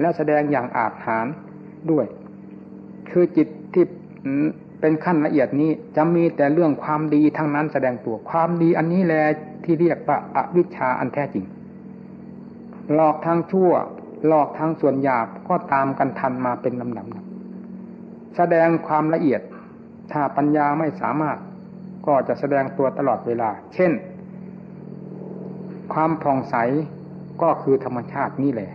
[0.00, 1.26] และแสดงอย่างอาจหาร
[1.90, 2.06] ด้วย
[3.10, 3.84] คือจิตที่
[4.80, 9.22] เป็นขั้นละเอียดนี้จะมีแต่เรื่องความดีทั้งนั้นแสดงตัวความดีอันนี้แหละ
[9.64, 11.44] ที่เรียกว่าอวิชชาอันแท้จริง
[12.94, 13.70] หลอกทางชั่ว
[14.26, 17.06] หลอกทางส่วนหยาบก็ตามกันทันมาเป็นลำดับ
[18.36, 19.40] แสดงความละเอียด
[20.12, 21.38] ถ้าปัญญาไม่สามารถ
[22.06, 23.92] ก็จะแสดงตัวตลอดเวลา เช่น
[25.92, 26.54] ความผ่องใส
[27.42, 28.70] ก็คือธรรมชาตินี่แหละ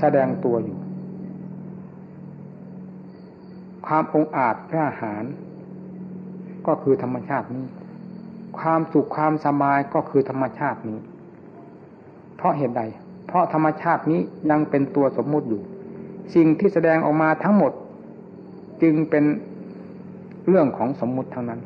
[0.00, 0.78] แสดงตัวอยู่
[3.94, 5.24] ความองอาจกล้าหาญ
[6.66, 7.66] ก็คือธรรมชาตินี้
[8.58, 10.98] ความสุขความสบายก็คือธรรมชาตินี้
[12.36, 12.82] เพราะเหตุใด
[13.26, 15.62] เพราะธรรมชาตินี้ยังเป็นตัวสมมุติอยู่
[16.34, 17.72] สิ่งที่แสดงออกมาทั้งหมด
[18.82, 19.24] จึงเป็น
[20.48, 21.60] เรื่องของสมมุติทั้งนั้น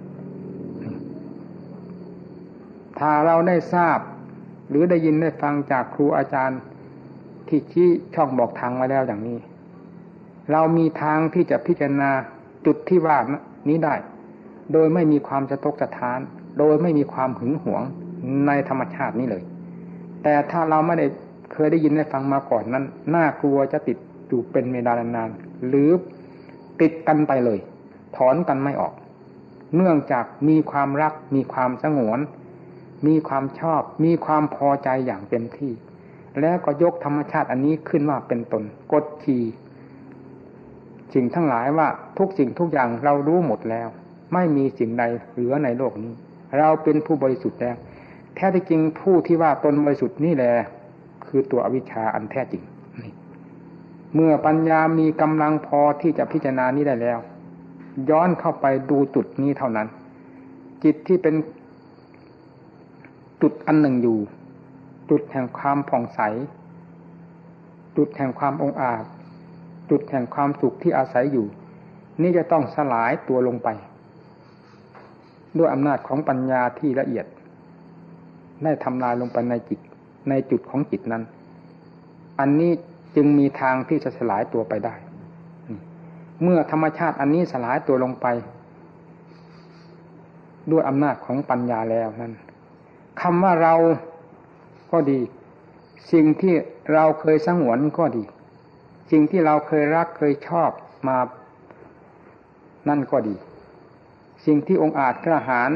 [2.99, 3.99] ถ้าเราได้ทราบ
[4.69, 6.61] หรือได้ยินได้ฟังจากครูอาจารย์
[7.49, 9.39] ที่ชี้ช่องบอกทางมาแล้วอย่างนี้
[10.53, 12.11] เรามีทางที่จะพิจารณา
[12.67, 13.19] จุดที่ว่า
[13.69, 13.95] นี้ได้
[14.73, 16.21] โดยไม่มีความสะทกสะท้าน
[16.59, 17.83] โดยไม่มีความหึงหวง
[18.47, 19.43] ในธรรมชาตินี้เลย
[20.23, 21.07] แต่ถ้าเราไม่ได้
[21.53, 25.31] เคยได้ยินได้ฟังมาก่อนนั้น น่ากลัวจะติดอยู่เป็นเวลานาน
[25.69, 25.91] หรือ
[26.81, 27.59] ติดกันไปเลย
[28.17, 28.93] ถอนกันไม่ออก
[29.77, 32.19] เนื่องจากมีความรัก มีความสงวน
[33.07, 35.73] มีความชอบ มีความพอใจอย่างเต็มที่
[36.41, 39.45] แล้วก็ยกธรรมชาติอันนี้ขึ้นว่าเป็นตน กดขี่
[41.15, 41.89] สิ่งทั้งหลายว่า
[42.19, 43.89] ทุกสิ่งทุกอย่างเรารู้หมดแล้ว
[44.35, 46.13] ไม่มีสิ่งใดเหลือในโลกนี้
[46.59, 47.77] เราเป็นผู้บริสุทธิ์แล้ว
[48.35, 50.53] แท้ที่จริงผู้ที่ว่าตนบริสุทธิ์นี่แหละ
[51.27, 52.63] คือตัวอวิชชาอันแท้จริง
[54.15, 57.19] เมื่อปัญญามีกำลังพอที่จะพิจารณานี้ได้แล้ว
[58.11, 59.89] ย้อนเข้าไปดูจุดนี้เท่านั้น
[60.85, 61.35] จิตที่เป็น
[63.43, 64.19] จุดอันหนึ่งอยู่
[65.11, 66.21] จุดแห่งความผ่องใส
[67.97, 69.05] จุดแห่งความองอาจ
[69.91, 71.47] จุดแห่งความสุขที่อาศัยอยู่
[72.23, 73.69] นี่จะต้องสลายตัวลงไป
[75.59, 77.27] ด้วยอำนาจของปัญญาที่ละเอียด
[78.65, 79.81] ได้ทำลายลงไปในจิต
[80.29, 81.23] ในจุดของจิตนั้น
[82.41, 82.73] อันนี้
[83.17, 84.95] จึงมีทางที่จะสลายตัวไปได้
[86.43, 88.27] เมื่อธรรมชาติอันนี้สลายตัวลงไป
[90.71, 92.35] ด้วยอำนาจของปัญญาแล้วนั้น
[93.21, 93.75] คำว่าเรา
[94.93, 95.21] ก็ดี
[96.13, 96.55] สิ่งที่
[96.93, 98.25] เราเคยสงวนก็ดี
[99.11, 100.71] สิ่งที่เราเคยรักเคยชอบ
[101.09, 101.19] มา
[102.89, 103.37] นั่นก็ดี
[104.47, 105.71] สิ่งที่องค์อาจกระหาร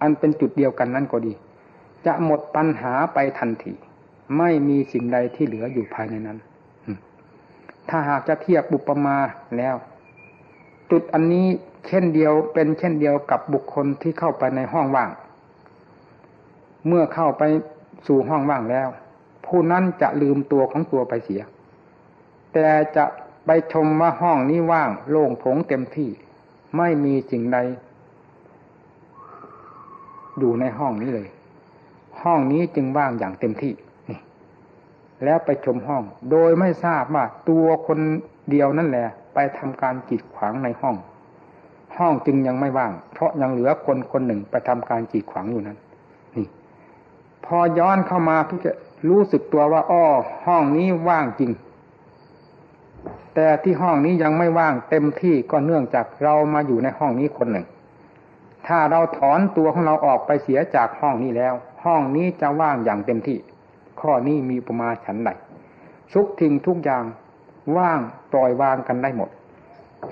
[0.00, 1.32] อันเป็นจุดเดียวกันนั่นก็ดี
[2.06, 3.74] จะหมดปัญหาไปทันที
[4.38, 6.38] ไม่มีสิ่งใดที่เหลืออยู่ภายในนั้น
[7.88, 9.16] ถ้าหากจะเทียบบุปมา
[9.56, 9.76] แล้ว
[10.90, 11.46] จุดอันนี้
[11.88, 15.10] เช่นเดียวเป็นเช่นเดียวกับบุคคลที่เข้าไปในห้องว่าง
[16.86, 17.42] เมื่อเข้าไป
[18.06, 18.88] สู่ห้องว่างแล้ว
[19.46, 21.42] ผู้นั้นจะลืมตัวของตัวไปเสีย
[22.54, 23.04] แต่จะ
[23.46, 26.10] ไปชมว่าห้องนี้ว่างโล่งโถงเต็มที่
[26.76, 27.58] ไม่มีสิ่งใด
[30.38, 31.28] อยู่ในห้องนี้เลย
[32.22, 33.72] ห้องนี้จึงว่างอย่างเต็มที่
[34.08, 34.18] นี่
[35.24, 37.98] แล้วไปชมห้อง โดยไม่ทราบว่าตัวคน
[38.50, 40.96] เดียวนั่นแหละ ไปทำการกีดขวางในห้อง
[41.96, 45.78] ห้องจึงยังไม่ว่าง เพราะยังเหลือคนคนหนึ่งไปทำการกีดขวางอยู่นั้น
[46.36, 46.46] นี่
[47.44, 48.72] พอย้อนเข้ามาทุกจะ
[49.08, 50.04] รู้สึกตัวว่าอ้อ
[50.46, 51.50] ห้องนี้ว่างจริง
[53.34, 57.66] แต่ที่ห้องนี้ยังไม่ว่างเต็มที่ก็เนื่องจากเรามาอยู่ในห้องนี้คนหนึ่ง
[58.66, 63.38] ถ้าเราถอนตัวของเราออกไปเสียจากห้องนี้แล้ว ห้องนี้จะว่างอย่างเต็มที่
[64.00, 65.30] ข้อนี้มีประมาฉันใด
[66.12, 67.04] ทุกทิ้งทุกอย่าง
[67.76, 68.00] ว่าง
[68.32, 69.30] ปล่อยวางกันได้หมด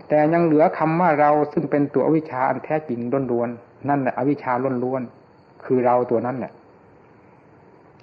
[0.08, 3.00] แต่ยังเหลือคำว่าเราซึ่งเป็นตัวอวิชชาอันแท้จริง
[3.30, 4.52] ล้วนๆนั่นแหละอวิชชา
[4.84, 6.52] ล้วนๆคือเราตัวนั้นแหละ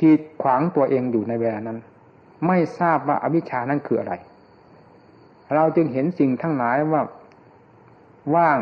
[0.02, 1.78] กีดขวางตัวเองอยู่ในเวลานั้น
[2.48, 4.14] ไม่ทราบว่าอวิชชานั้นคืออะไร
[5.56, 7.02] เราจึงเห็นสิ่งทั้งหลายว่า
[8.36, 8.58] ว่าง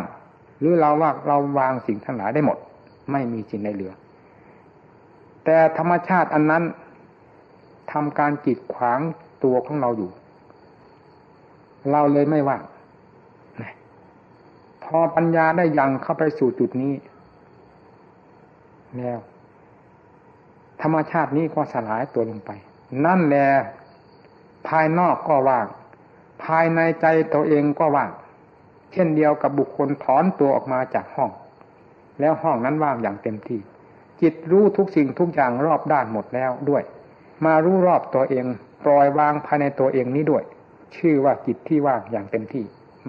[0.60, 2.58] หรือเราว่าเราวางสิ่งทั้งหลายได้หมด
[3.12, 3.94] ไม่มีสิ่งใดเหลือ
[5.44, 6.64] แต่ธรรมชาติอันนั้น
[7.92, 9.00] ทำการกีดขวาง
[9.44, 10.12] ตัวของเราอยู่
[11.92, 12.62] เราเลยไม่ว่าง
[14.84, 16.94] พอปัญญาได้ยังเข้าไปสู่จุดนี้
[18.98, 19.20] แล้ว
[20.82, 22.52] ธรรมชาตินี้ก็สลายตัวลงไป
[23.06, 23.48] นั่นแหละ
[24.68, 25.68] ภายนอกก็ว่าง
[26.48, 28.12] ภายในใจตัวเองก็ว่าง
[28.94, 31.32] เช่นเดียวกับบุคคลถอนตัวออกมาจากห้อง
[32.20, 33.60] แล้วห้องนั้นว่างอย่างเต็มที่
[34.22, 36.84] จิตรู้ทุกสิ่งทุกอย่างรอบด้านหมดแล้วด้วย
[37.46, 38.46] มารู้รอบตัวเอง
[38.86, 40.44] ปล่อยวางภายในตัวเองนี้ด้วย
[40.98, 42.66] ชื่อว่าจิตที่ว่างอย่างเต็มที่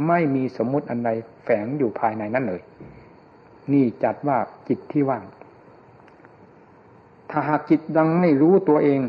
[0.09, 1.11] ไม่มีสมมุติอันใด
[1.45, 2.61] แฝงอยู่ภายในนั้นเลย
[3.73, 5.25] นี่จัดว่าจิตที่ว่าง
[7.31, 9.01] ถ้าหากจิตยังไม่รู้ตัวเอง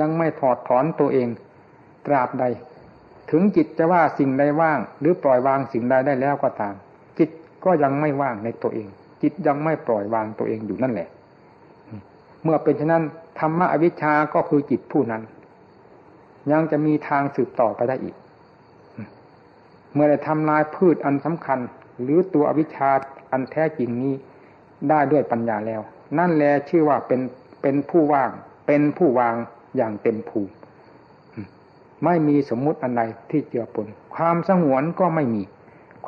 [0.00, 1.28] ยังไม่ถอดถอนตัวเอง
[2.06, 2.44] ตราบใด
[3.30, 6.74] ถึงจิตจะว่าสิ่งใดว่าง หรือปล่อยวางสิ่งใดได้แล้วก็ตาม
[7.18, 7.30] จิต
[7.64, 8.88] ก็ยังไม่ว่างในตัวเอง
[9.22, 11.08] จิตยังไม่ปล่อยวางตัวเองอยู่นั่นแหละ
[12.42, 13.04] เมื่อเป็นเช่นนั้น
[13.38, 15.22] ธรรมะอวิชชาก็คือจิตผู้นั้น
[16.52, 18.14] ยังจะมีทางสืบต่อไปได้อีก
[19.94, 21.58] เมื่อได้ทำลายพืชอันสำคัญ
[22.02, 22.90] หรือตัวอวิชชา
[23.32, 24.14] อันแท้จริงนี้
[24.88, 25.80] ได้ด้วยปัญญาแล้ว
[26.18, 27.20] นั่นแหละชื่อว่าเป็น
[27.62, 28.30] เป็นผู้ว่าง
[28.66, 29.34] เป็นผู้วาง
[29.76, 30.52] อย่างเต็มภูมิ
[32.04, 33.86] ไม่มีสมมุติอันใดที่เจือปน
[34.16, 35.42] ความสงวนก็ไม่มี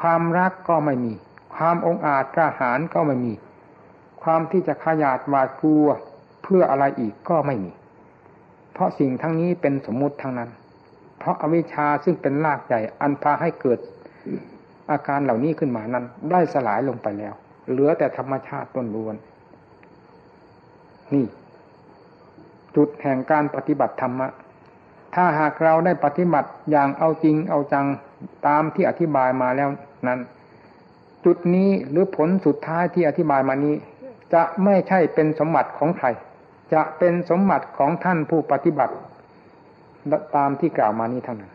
[0.01, 1.13] ความรักก็ไม่มี
[1.55, 3.33] ความองอาจกล้าหาญก็ไม่มี
[4.23, 5.87] ความที่จะขยาดหวาดกลัว
[6.43, 7.73] เพื่ออะไรอีกก็ไม่มี
[8.73, 10.51] เพราะสิ่งทั้งนี้เป็นสมมุติทั้งนั้น
[11.19, 13.79] เพราะอวิชชาซึ่งเป็นรากใหญ่อันพาให้เกิด
[14.91, 17.35] อาการเหล่านี้ขึ้นมานั้น ได้สลายลงไปแล้ว
[17.71, 19.17] เหลือแต่ธรรมชาติต้นล้วน
[21.15, 21.27] นี่
[22.77, 24.29] จุดแห่งการปฏิบัติธรรมะ
[25.15, 27.87] ถ้าหากเราได้ปฏิบัติอย่างเอาจริงเอาจัง
[28.47, 29.69] ตามที่อธิบายมาแล้ว
[30.09, 30.21] นั้น
[31.25, 33.75] จุดนี้หรือผลสุดท้ายที่อธิบายมานี้
[34.35, 36.07] จะไม่ใช่เป็นสมบัติของใคร
[36.75, 38.95] จะเป็นสมบัติของท่านผู้ปฏิบัติ
[40.37, 41.53] ตามที่กล่าวมานี้ทั้งนั้น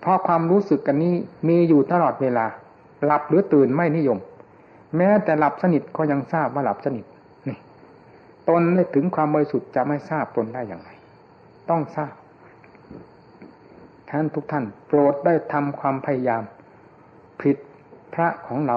[0.00, 1.14] เพราะความรู้สึกกันนี้
[1.48, 2.46] มีอยู่ตลอดเวลา
[3.04, 4.18] หลับหรือตื่นไม่นิยม
[4.96, 7.04] แม้แต่หลับสนิทก็ยังทราบว่าหลับสนิท
[7.48, 7.58] นี่
[8.48, 10.90] ตนได้ถึงความบริสุทธิ์จะไม่ทราบตนได้อย่างไร
[11.70, 12.12] ต้องทราบ
[14.14, 16.42] ท่านทุกท่าน โปรดได้ทำความพยายาม
[17.40, 17.56] ผิด
[18.14, 18.76] พระของเรา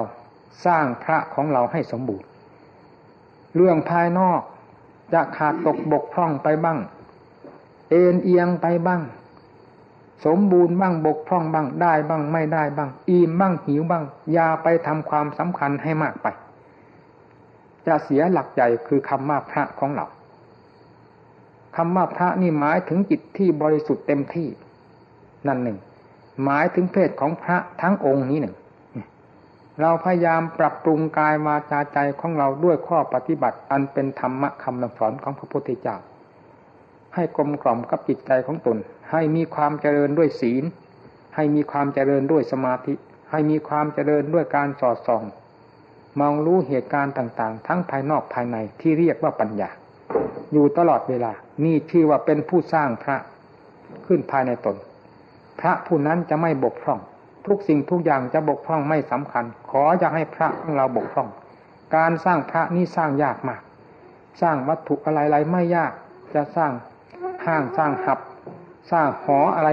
[0.66, 2.26] สร้างพระของเราให้สมบูรณ์
[3.54, 4.40] เรื่องภายนอก
[5.12, 6.78] จะขาดตกบกพร่องไปบ้าง
[7.90, 9.02] เอ็นเอียงไปบ้าง
[10.26, 16.26] สมบูรณ์บ้างบกพร่องบ้างได้บ้างไม่ได้บ้าง อิ่มบ้างหิวบ้างอย่าไปทำความสำคัญให้มากไป
[17.86, 20.06] จะเสียหลักใหญ่คือคำว่าพระของเรา
[21.76, 24.48] คำว่าพระนี่หมายถึงจิตที่บริสุทธิ์เต็มที่
[25.46, 25.78] นั่นหนึ่ง
[26.44, 28.54] หมายถึงเพศของพระทั้งองค์นี้หนึ่ง
[29.80, 35.96] เราพยายามปรับปรุงกายวาจาใจของเราด้วยข้อปฏิบัติ อันเป็นธรรมะคำสอนของพระพุทธเจ้า
[37.14, 38.76] ให้กลมกล่อมกับจิตใจของตน
[39.12, 40.64] ให้มีความเจริญด้วยศีล
[41.34, 42.94] ให้มีความเจริญด้วยสมาธิ
[43.30, 45.22] ให้มีความเจริญด้วยการสอดส่อง
[46.20, 49.70] มองรู้เหตุการณ์ต่าง ๆ ทั้งภายนอกภายในที่เรียกว่าปัญญา
[50.52, 51.32] อยู่ตลอดเวลา
[51.64, 53.16] นี่ชื่อว่าเป็นผู้สร้างพระ
[54.06, 54.76] ขึ้นภายในตน
[55.60, 57.00] พระผู้นั้นจะไม่บกพร่อง
[57.46, 61.28] ทุกสิ่งทุกอย่างจะบกพร่องไม่สำคัญ ขออย่าให้พระของเราบกพร่อง
[61.96, 63.62] การสร้างพระนี่สร้างยากมาก
[64.40, 65.92] สร้างวัตถุอะไรๆไม่ยาก
[66.34, 66.72] จะสร้าง
[67.46, 68.18] ห้างสร้างหับ
[68.90, 69.70] สร้างหออะไร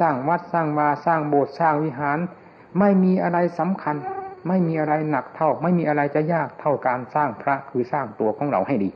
[0.00, 2.18] สร้างวัดสร้างวาสร้างโบสถ์สร้างวิหาร
[2.78, 3.96] ไม่มีอะไรสำคัญ
[4.48, 8.90] ไม่มีอะไรหนักเท่า ไม่มีอะไรจะยากเท่าการสร้างพระคือสร้างตัวของเราให้ดี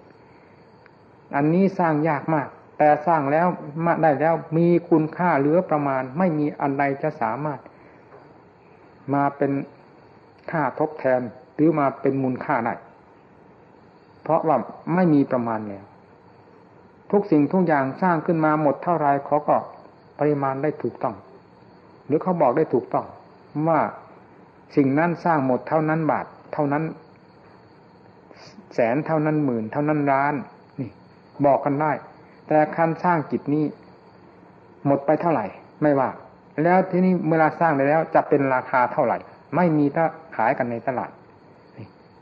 [1.36, 2.49] อันนี้สร้างยากมาก
[2.79, 3.47] แต่สร้างแล้ว
[3.85, 7.61] มาได้แล้วมีคุณค่าเหลือประมาณ ไม่มีอันใดจะสามารถ
[9.14, 9.53] มาเป็น
[10.51, 11.20] ค่าทดแทน
[11.55, 12.74] หรือมาเป็นมูลค่าได้
[14.22, 14.57] เพราะว่า
[14.95, 15.85] ไม่มีประมาณแล้ว
[17.12, 19.57] ทุกสิ่งทุกอย่างสร้างขึ้นมาหมดเท่าไรเขาก็
[20.18, 21.14] ปริมาณได้ถูกต้อง
[22.07, 23.07] หรือเขาบอกได้ถูกต้อง
[23.68, 23.81] ว่า
[24.76, 26.85] สิ่งนั้นสร้างหมดเท่านั้นบาท เท่านั้น
[28.74, 30.35] แสนเท่านั้นหมื่น เท่านั้นล้าน
[30.81, 30.91] นี่
[31.47, 31.93] บอกกันได้
[32.49, 33.65] แต่คันสร้างจิตนี้
[34.87, 35.47] หมดไปเท่าไหร่
[35.83, 36.11] ไม่ว่า
[36.63, 39.19] แล้วที่นี้เวลาสร้างได้แล้ว จะเป็นราคาเท่าไหร่
[39.57, 40.05] ไม่มีถ้า
[40.37, 41.11] ขายกันในตลาด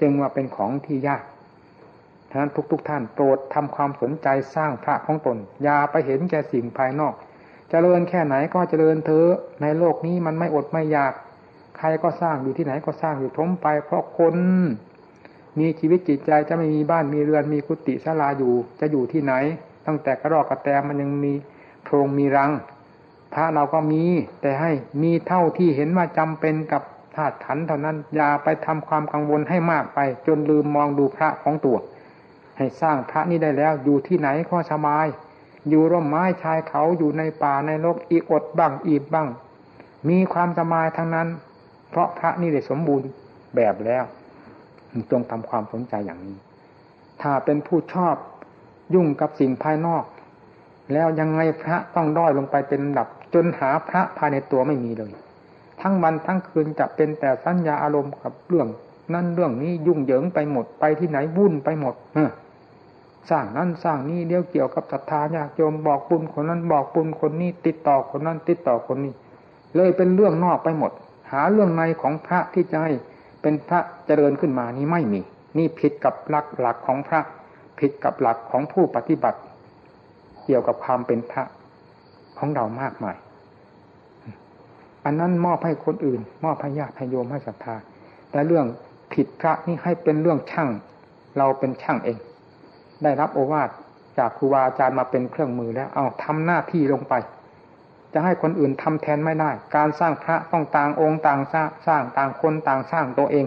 [0.00, 1.22] จึงว่าเป็นของที่ยาก
[2.30, 7.26] ฉะนั้นทุก ๆทท่านโปรดทำความสนใจสร้างพระของตน อย่าไปเห็นแก่สิ่งภายนอกจ
[7.70, 9.30] เจริญแค่ไหนก็เจริญเถอะ
[9.62, 11.12] ในโลกนี้มันไม่อดไม่อยาก
[11.78, 14.34] ใครก็สร้างอยู่ที่ไหนก็สร้างอยู่ทมไป เพราะคน
[15.58, 19.34] มีชีวิตจิตใจจะไม่มีบ้านมีเรือนมีกุฏิศาลาอยู่จะอยู่ที่ไหน
[19.86, 21.32] ตั้งแต่กระรอกกระแตมันยังมี
[21.82, 22.50] โพรงมีรัง
[23.34, 24.04] พระเราก็มี
[24.40, 24.72] แต่ให้
[25.02, 26.82] มีเท่าที่เห็นว่าจำเป็นกับ
[27.16, 31.78] ธาตุขันเท่านั้น อย่าไปทำความกังวลให้มากไป จนลืมมองดูพระของตัว
[32.56, 35.06] ให้สร้างพระนี้ได้แล้ว อยู่ที่ไหนก็สบาย
[35.68, 39.28] อยู่ร่มไม้ชายเขาอยู่ในป่าในโลกอีกอดบ้างอีบบ้าง
[40.08, 41.28] มีความสบายทั้งนั้น
[41.90, 43.06] เพราะพระนี่ได้สมบูรณ์
[43.56, 44.04] แบบแล้ว
[45.10, 46.36] จงทำความสนใจอย่างนี้
[47.22, 48.16] ถ้าเป็นผู้ชอบ
[48.94, 50.04] ยุ่งกับสิ่งภายนอก
[50.92, 55.12] แล้วยังไงพระต้องด้อยลงไปเป็นดับ จนหาพระภายในตัวไม่มีเลย
[55.80, 58.68] ทั้งวันทั้งคืนจะเป็นแต่สัญญาอารมณ์กับเรื่อง
[59.14, 62.18] นั่นเรื่องนี้ยุ่งเหยิงไปหมดไปที่ไหนวุ่นไปหมดเอ
[63.30, 69.12] สร้างนั้นสร้างนี้เดี๋ยวเกี่ยวกับศรัทธาญาติโยมบอกบุญคนนั้นบอกบุญคนนี้ ติดต่อคนนั้น ติดต่อคนนี้
[69.76, 70.92] เลยเป็นเรื่องนอกไปหมด
[71.32, 72.92] หาเรื่องในของพระที่จะให้
[73.42, 75.20] เป็นพระเจริญขึ้นมานี้ไม่มี
[75.56, 77.20] นี่ผิดกับหลักหลักของพระ
[77.78, 79.40] ผิดกับหลักของผู้ปฏิบัติ
[80.44, 81.44] เกี่ยวกับความเป็นพระ
[82.38, 83.16] ของเรามากมาย
[85.04, 87.74] อันนั้นมอบให้คนอื่น มอบให้ญาติให้โยมให้ศรัทธา
[88.30, 88.66] แต่เรื่อง
[89.12, 90.68] ผิดพระนี่ให้เป็นเรื่องช่าง
[91.38, 92.18] เราเป็นช่างเอง
[93.02, 93.70] ได้รับโอวาท
[94.18, 97.14] จากครูบาอาจารย์มาเป็นเครื่องมือแล้ว เอาทำหน้าที่ลงไป
[98.12, 103.46] จะให้คนอื่นทำแทนไม่ได้ การสร้างพระต้องต่างองค์ต่างสร้างสร้างต่างคนต่างสร้างตัวเอง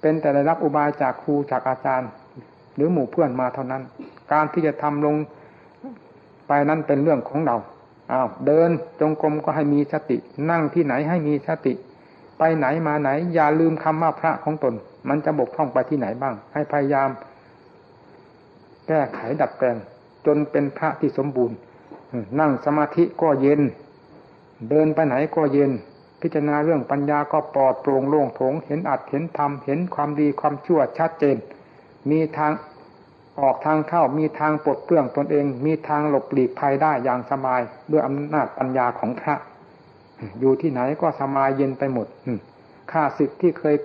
[0.00, 2.10] เป็นแต่ได้รับอุบายจากครูจากอาจารย์
[2.76, 3.82] หรือหมู่เพื่อนมาเท่านั้น
[4.32, 5.14] การที่จะทำลง
[6.48, 7.56] ไปนั้นเป็นเรื่องของเรา
[8.12, 8.70] อ้าวเดิน
[9.00, 10.16] จงกรมก็ให้มีสติ
[10.50, 11.72] นั่งที่ไหนให้มีสติ
[12.38, 14.74] ไปไหนมาไหน อย่าลืมคำว่าพระของตน
[15.08, 17.08] มันจะบกพร่องไปที่ไหนบ้าง ให้พยายาม
[18.86, 19.76] แก้ไขดัดแปลง
[20.26, 21.56] จนเป็นพระที่สมบูรณ์
[22.40, 23.60] นั่งสมาธิก็เย็น
[24.70, 25.70] เดินไปไหนก็เย็น
[26.20, 31.36] พิจารณาเรื่องปัญญาก็ปลอดโปร่งโล่งโถง เห็นอัดเห็นธรรมเห็นความดีความชั่วชัดเจน
[32.10, 32.52] มีทาง
[33.40, 39.34] ออกทางเข้ามีทางปลดเปลื้องตนเอง มีทางหลบหลีกภัยได้อย่างสบายด้วยอำนาจปัญญาของพระ
[40.40, 42.06] อยู่ที่ไหนก็สบายเย็นไปหมด
[42.92, 43.76] ข้าศึกที่เคย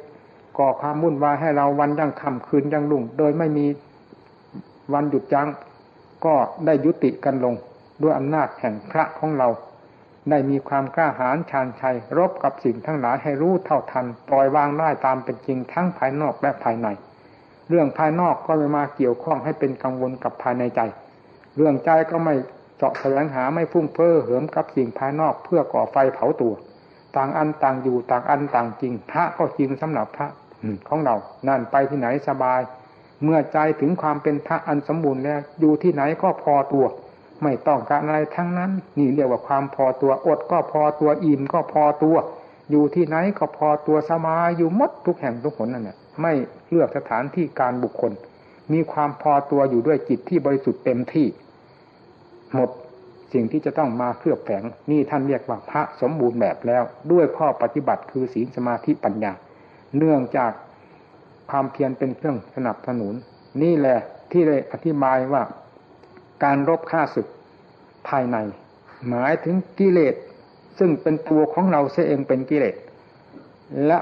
[0.57, 3.65] ก่อความวุ่นวายให้เราวันยังค่ำคืนยังลุ่ง โดยไม่มี
[4.93, 5.47] วันหยุดยั้ง
[6.25, 7.55] ก็ได้ยุติกันลง
[8.01, 9.49] ด้วยอำนาจแห่งพระของเรา
[10.29, 16.87] ได้มีความกล้าหาญชาญชัย รบกับสิ่งทั้งหลายให้รู้เท่าทัน ปล่อยวางได้ตามเป็นจริงทั้งภายนอกและภายใน
[17.69, 20.81] เรื่องภายนอกก็ไม่มาเกี่ยวข้องให้เป็นกังวลกับภายในใจ
[21.57, 22.35] เรื่องใจก็ไม่
[22.77, 26.53] เจาะแสวงหาไม่ฟุ้งเฟ้อเหิมกับสิ่งภายนอกเพื่อก่อไฟเผาตัว
[27.15, 30.27] ต่างอันต่างอยู่ต่างอันต่างจริง พระก็จริงสำหรับพระ
[30.87, 31.15] ของเรา
[31.47, 32.61] นั่นไปที่ไหนสบาย
[33.23, 36.85] เมื่อใจถึงความเป็นพระอันสมบูรณ์แล้วอยู่ที่ไหนก็พอตัว
[37.43, 42.15] ไม่ต้องการอะไรทั้งนั้น นี่เรียกว่าความพอตัวอดก็พอตัวอิ่มก็พอตัว
[42.71, 46.33] อยู่ที่ไหนก็พอตัวสมาอยู่มดทุกแห่งทุกหนนั่นแหละ ไม่
[46.69, 48.11] เลือกสถานที่การบุคคล
[48.73, 51.27] มีความพอตัวอยู่ด้วยจิตที่บริสุทธิ์เต็มที่
[52.55, 52.69] หมด
[53.33, 59.33] สิ่งที่จะต้องมาเคลือบแฝงนี่ท่านเรียกว่าพระสมบูรณ์แบบแล้ว ด้วยข้อปฏิบัติคือศีลสมาธิปัญญา
[59.97, 60.51] เนื่องจาก
[61.49, 63.13] ความเพียรเป็นเครื่องสนับสนุน
[63.63, 63.97] นี่แหละ
[64.31, 65.43] ที่ได้อธิบายว่า
[66.43, 67.27] การรบฆ่าศึก
[68.07, 68.37] ภายใน
[69.07, 70.15] หมายถึงกิเลส
[70.79, 72.75] ซึ่งเป็นตัวของเราเสียเองเป็นกิเลส
[73.87, 73.97] และ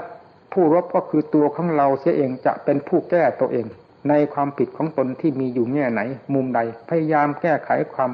[0.52, 3.66] ผู้รบก็คือตัวของเราเสียเองจะเป็นผู้แก้ตัวเอง
[4.08, 6.00] ในความผิดของตนที่มีอยู่แง่ไหน
[6.34, 8.10] มุมใดพยายามแก้ไขความ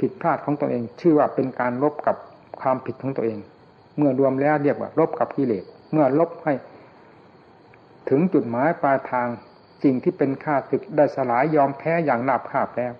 [0.00, 2.16] ผิดพลาดของตัวเอง ชื่อว่าเป็นการลบกับ
[2.60, 3.38] ความผิดของตัวเอง
[3.96, 6.54] เมื่อรวมแล้วเรียกว่าลบกับกิเลสเมื่อลบให้
[8.08, 9.28] ถึงจุดหมายปลายทาง
[9.82, 12.92] สิ่งที่เป็นข้าศึกได้สลายยอมแพ้อย่างหนาบคาบแล้ว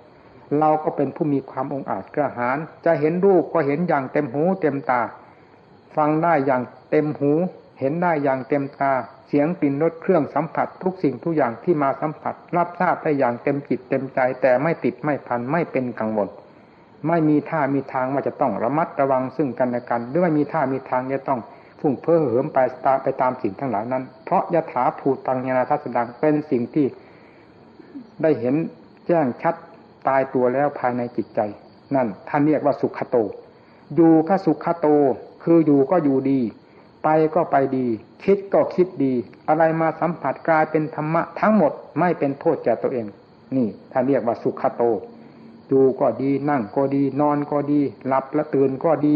[0.59, 5.03] เราก็เป็นผู้มีความองอาจกระหารจะเห็นรูปก็เห็นอย่างเต็มหูเต็มตา
[5.97, 7.33] ฟังได้อย่างเต็มหู
[7.83, 8.93] เห็นได้อย่างเต็มตา
[9.28, 16.28] เสียงกลิ่นรสเครื่องสัมผัส ทุกสิ่งทุกอย่างที่มาสัมผัส รับทราบได้อย่างเต็มจิตเต็มใจ แต่ไม่ติดไม่พันไม่เป็นกังวล
[17.09, 21.41] ไม่มีท่ามีทางว่าจะต้องระมัดระวังซึ่งกันและกัน หรือไม่มีท่ามีทางจะต้อง
[21.80, 26.87] พุ่งเพ้อเหิมไปตาไปตามสิ่งทั้งหลายนั้น เพราะยถาภูตังยานาทัศดังเป็นสิ่งที่
[28.22, 28.55] ได้เห็น
[29.07, 29.55] แจ้งชัด
[30.09, 31.41] ตายตัวแล้วภายในจิตใจ
[31.95, 33.16] นั่นท่านเรียกว่าสุขโต
[33.95, 34.87] อยู่ก็สุขโต
[35.43, 36.41] คืออยู่ก็อยู่ดี
[37.05, 37.86] ไปก็ไปดี
[38.24, 39.12] คิดก็คิดดี
[39.48, 43.07] อะไรมาสัมผัสกลายเป็นธรรมะทั้งหมดไม่เป็นโทษแก่ตัวเอง
[43.57, 44.82] นี่ท่านเรียกว่าสุขโต
[45.68, 49.14] อยู่ก็ดีนั่งก็ดี นอนก็ดี หลับและตื่นก็ดี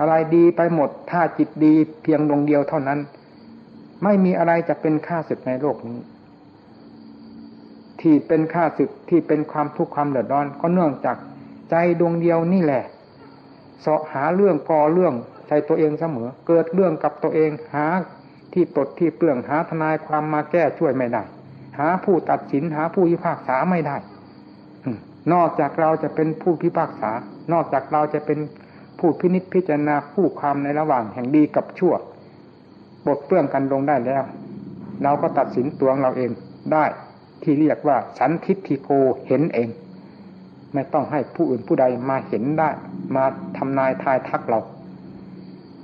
[0.00, 2.98] อะไรดีไปหมด ถ้าจิตดีเพียงดวงเดียวเท่านั้น
[4.02, 5.98] ไม่มีอะไรจะเป็นค่าศึกในโลกนี้
[8.00, 11.16] ที่เป็นค่าศึกที่เป็นความทุกข์ความเดือดร้อน ก็เนื่องจาก
[11.70, 12.84] ใจดวงเดียวนี่แหละ
[13.80, 15.14] เสาะหาเรื่องก่อเรื่อง
[15.48, 17.86] ใจตัวเองเสมอ เกิดเรื่องกับตัวเองหา
[18.52, 21.22] ที่ตดที่เปลืองหาทนายความมาแก้ช่วยไม่ได้
[21.78, 23.96] หาผู้ตัดสินหาผู้พิพากษาไม่ได้
[25.32, 27.10] นอกจากเราจะเป็นผู้พิพากษา
[27.52, 28.38] นอกจากเราจะเป็น
[28.98, 31.94] ผู้พินิจพิจารณาผู้ความในระหว่างแห่งดีกับชั่ว
[33.06, 34.24] บทเปลื้องกันลงได้แล้ว
[35.02, 36.30] เราก็ตัดสินตัวเราเอง
[36.72, 36.84] ได้
[37.42, 38.90] ที่เรียกว่าสันทิฏฐิโก
[39.26, 39.68] เห็นเอง
[40.74, 42.70] ไม่ต้องให้ผู้อื่นผู้ใดมาเห็นได้
[43.16, 43.24] มา
[43.56, 44.60] ทำนายทายทักเรา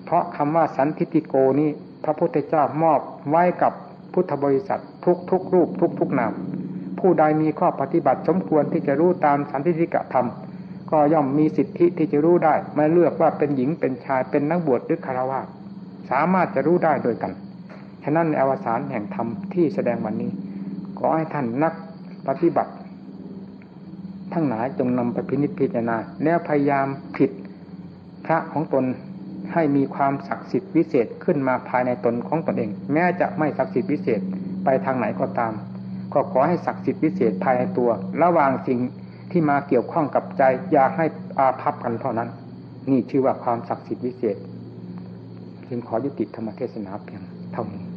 [0.04, 1.70] เพราะคำว่าสันทิฏฐิโกนี้
[2.04, 3.00] พระพุทธเจ้ามอบ
[3.30, 3.72] ไว้กับ
[4.12, 6.32] พุทธบริษัททุกทุกรูปทุกทุกนาม
[7.00, 10.26] ผู้ใดมีข้อปฏิบัติสมควรที่จะรู้ตามสันทิฏฐิกธรรม
[10.90, 15.40] ก็ย่อมมีสิทธิที่จะรู้ได้ ไม่เลือกว่าเป็นหญิงเป็นชายเป็นนักบวชหรือคารวะ
[16.10, 17.32] สามารถจะรู้ได้โดยกัน
[18.02, 20.30] ฉะนั้นในอวสานแห่งธรรมที่แสดงวันนี้
[20.98, 21.74] ขอให้ท่านนัก
[22.28, 22.72] ปฏิบัติ
[24.32, 26.86] ทั้งหลายจงนำไปพินิจพิจารณาแล้วพยายาม
[27.16, 27.30] ผิด
[28.24, 28.84] พระของตน
[29.54, 34.20] ให้มีความศักดิ์สิทธิ์วิเศษขึ้นมาภายในตนของตนเอง แม้จะไม่ศักดิ์สิทธิ์วิเศษ
[34.64, 35.52] ไปทางไหนก็ตาม
[36.14, 37.90] ก็ขอให้ศักดิ์สิทธิ์วิเศษภายในตัว
[38.22, 38.78] ระหว่างสิ่ง
[39.30, 40.42] ที่มาเกี่ยวข้องกับใจ
[40.72, 41.06] อยากให้
[41.38, 42.28] อาภัพกันเท่านั้น
[42.90, 44.36] นี่ชื่อว่าความศักดิ์สิทธิ์วิเศษ
[45.68, 47.93] จึงขอยุติธรรมเทศนาเพียงเท่านี้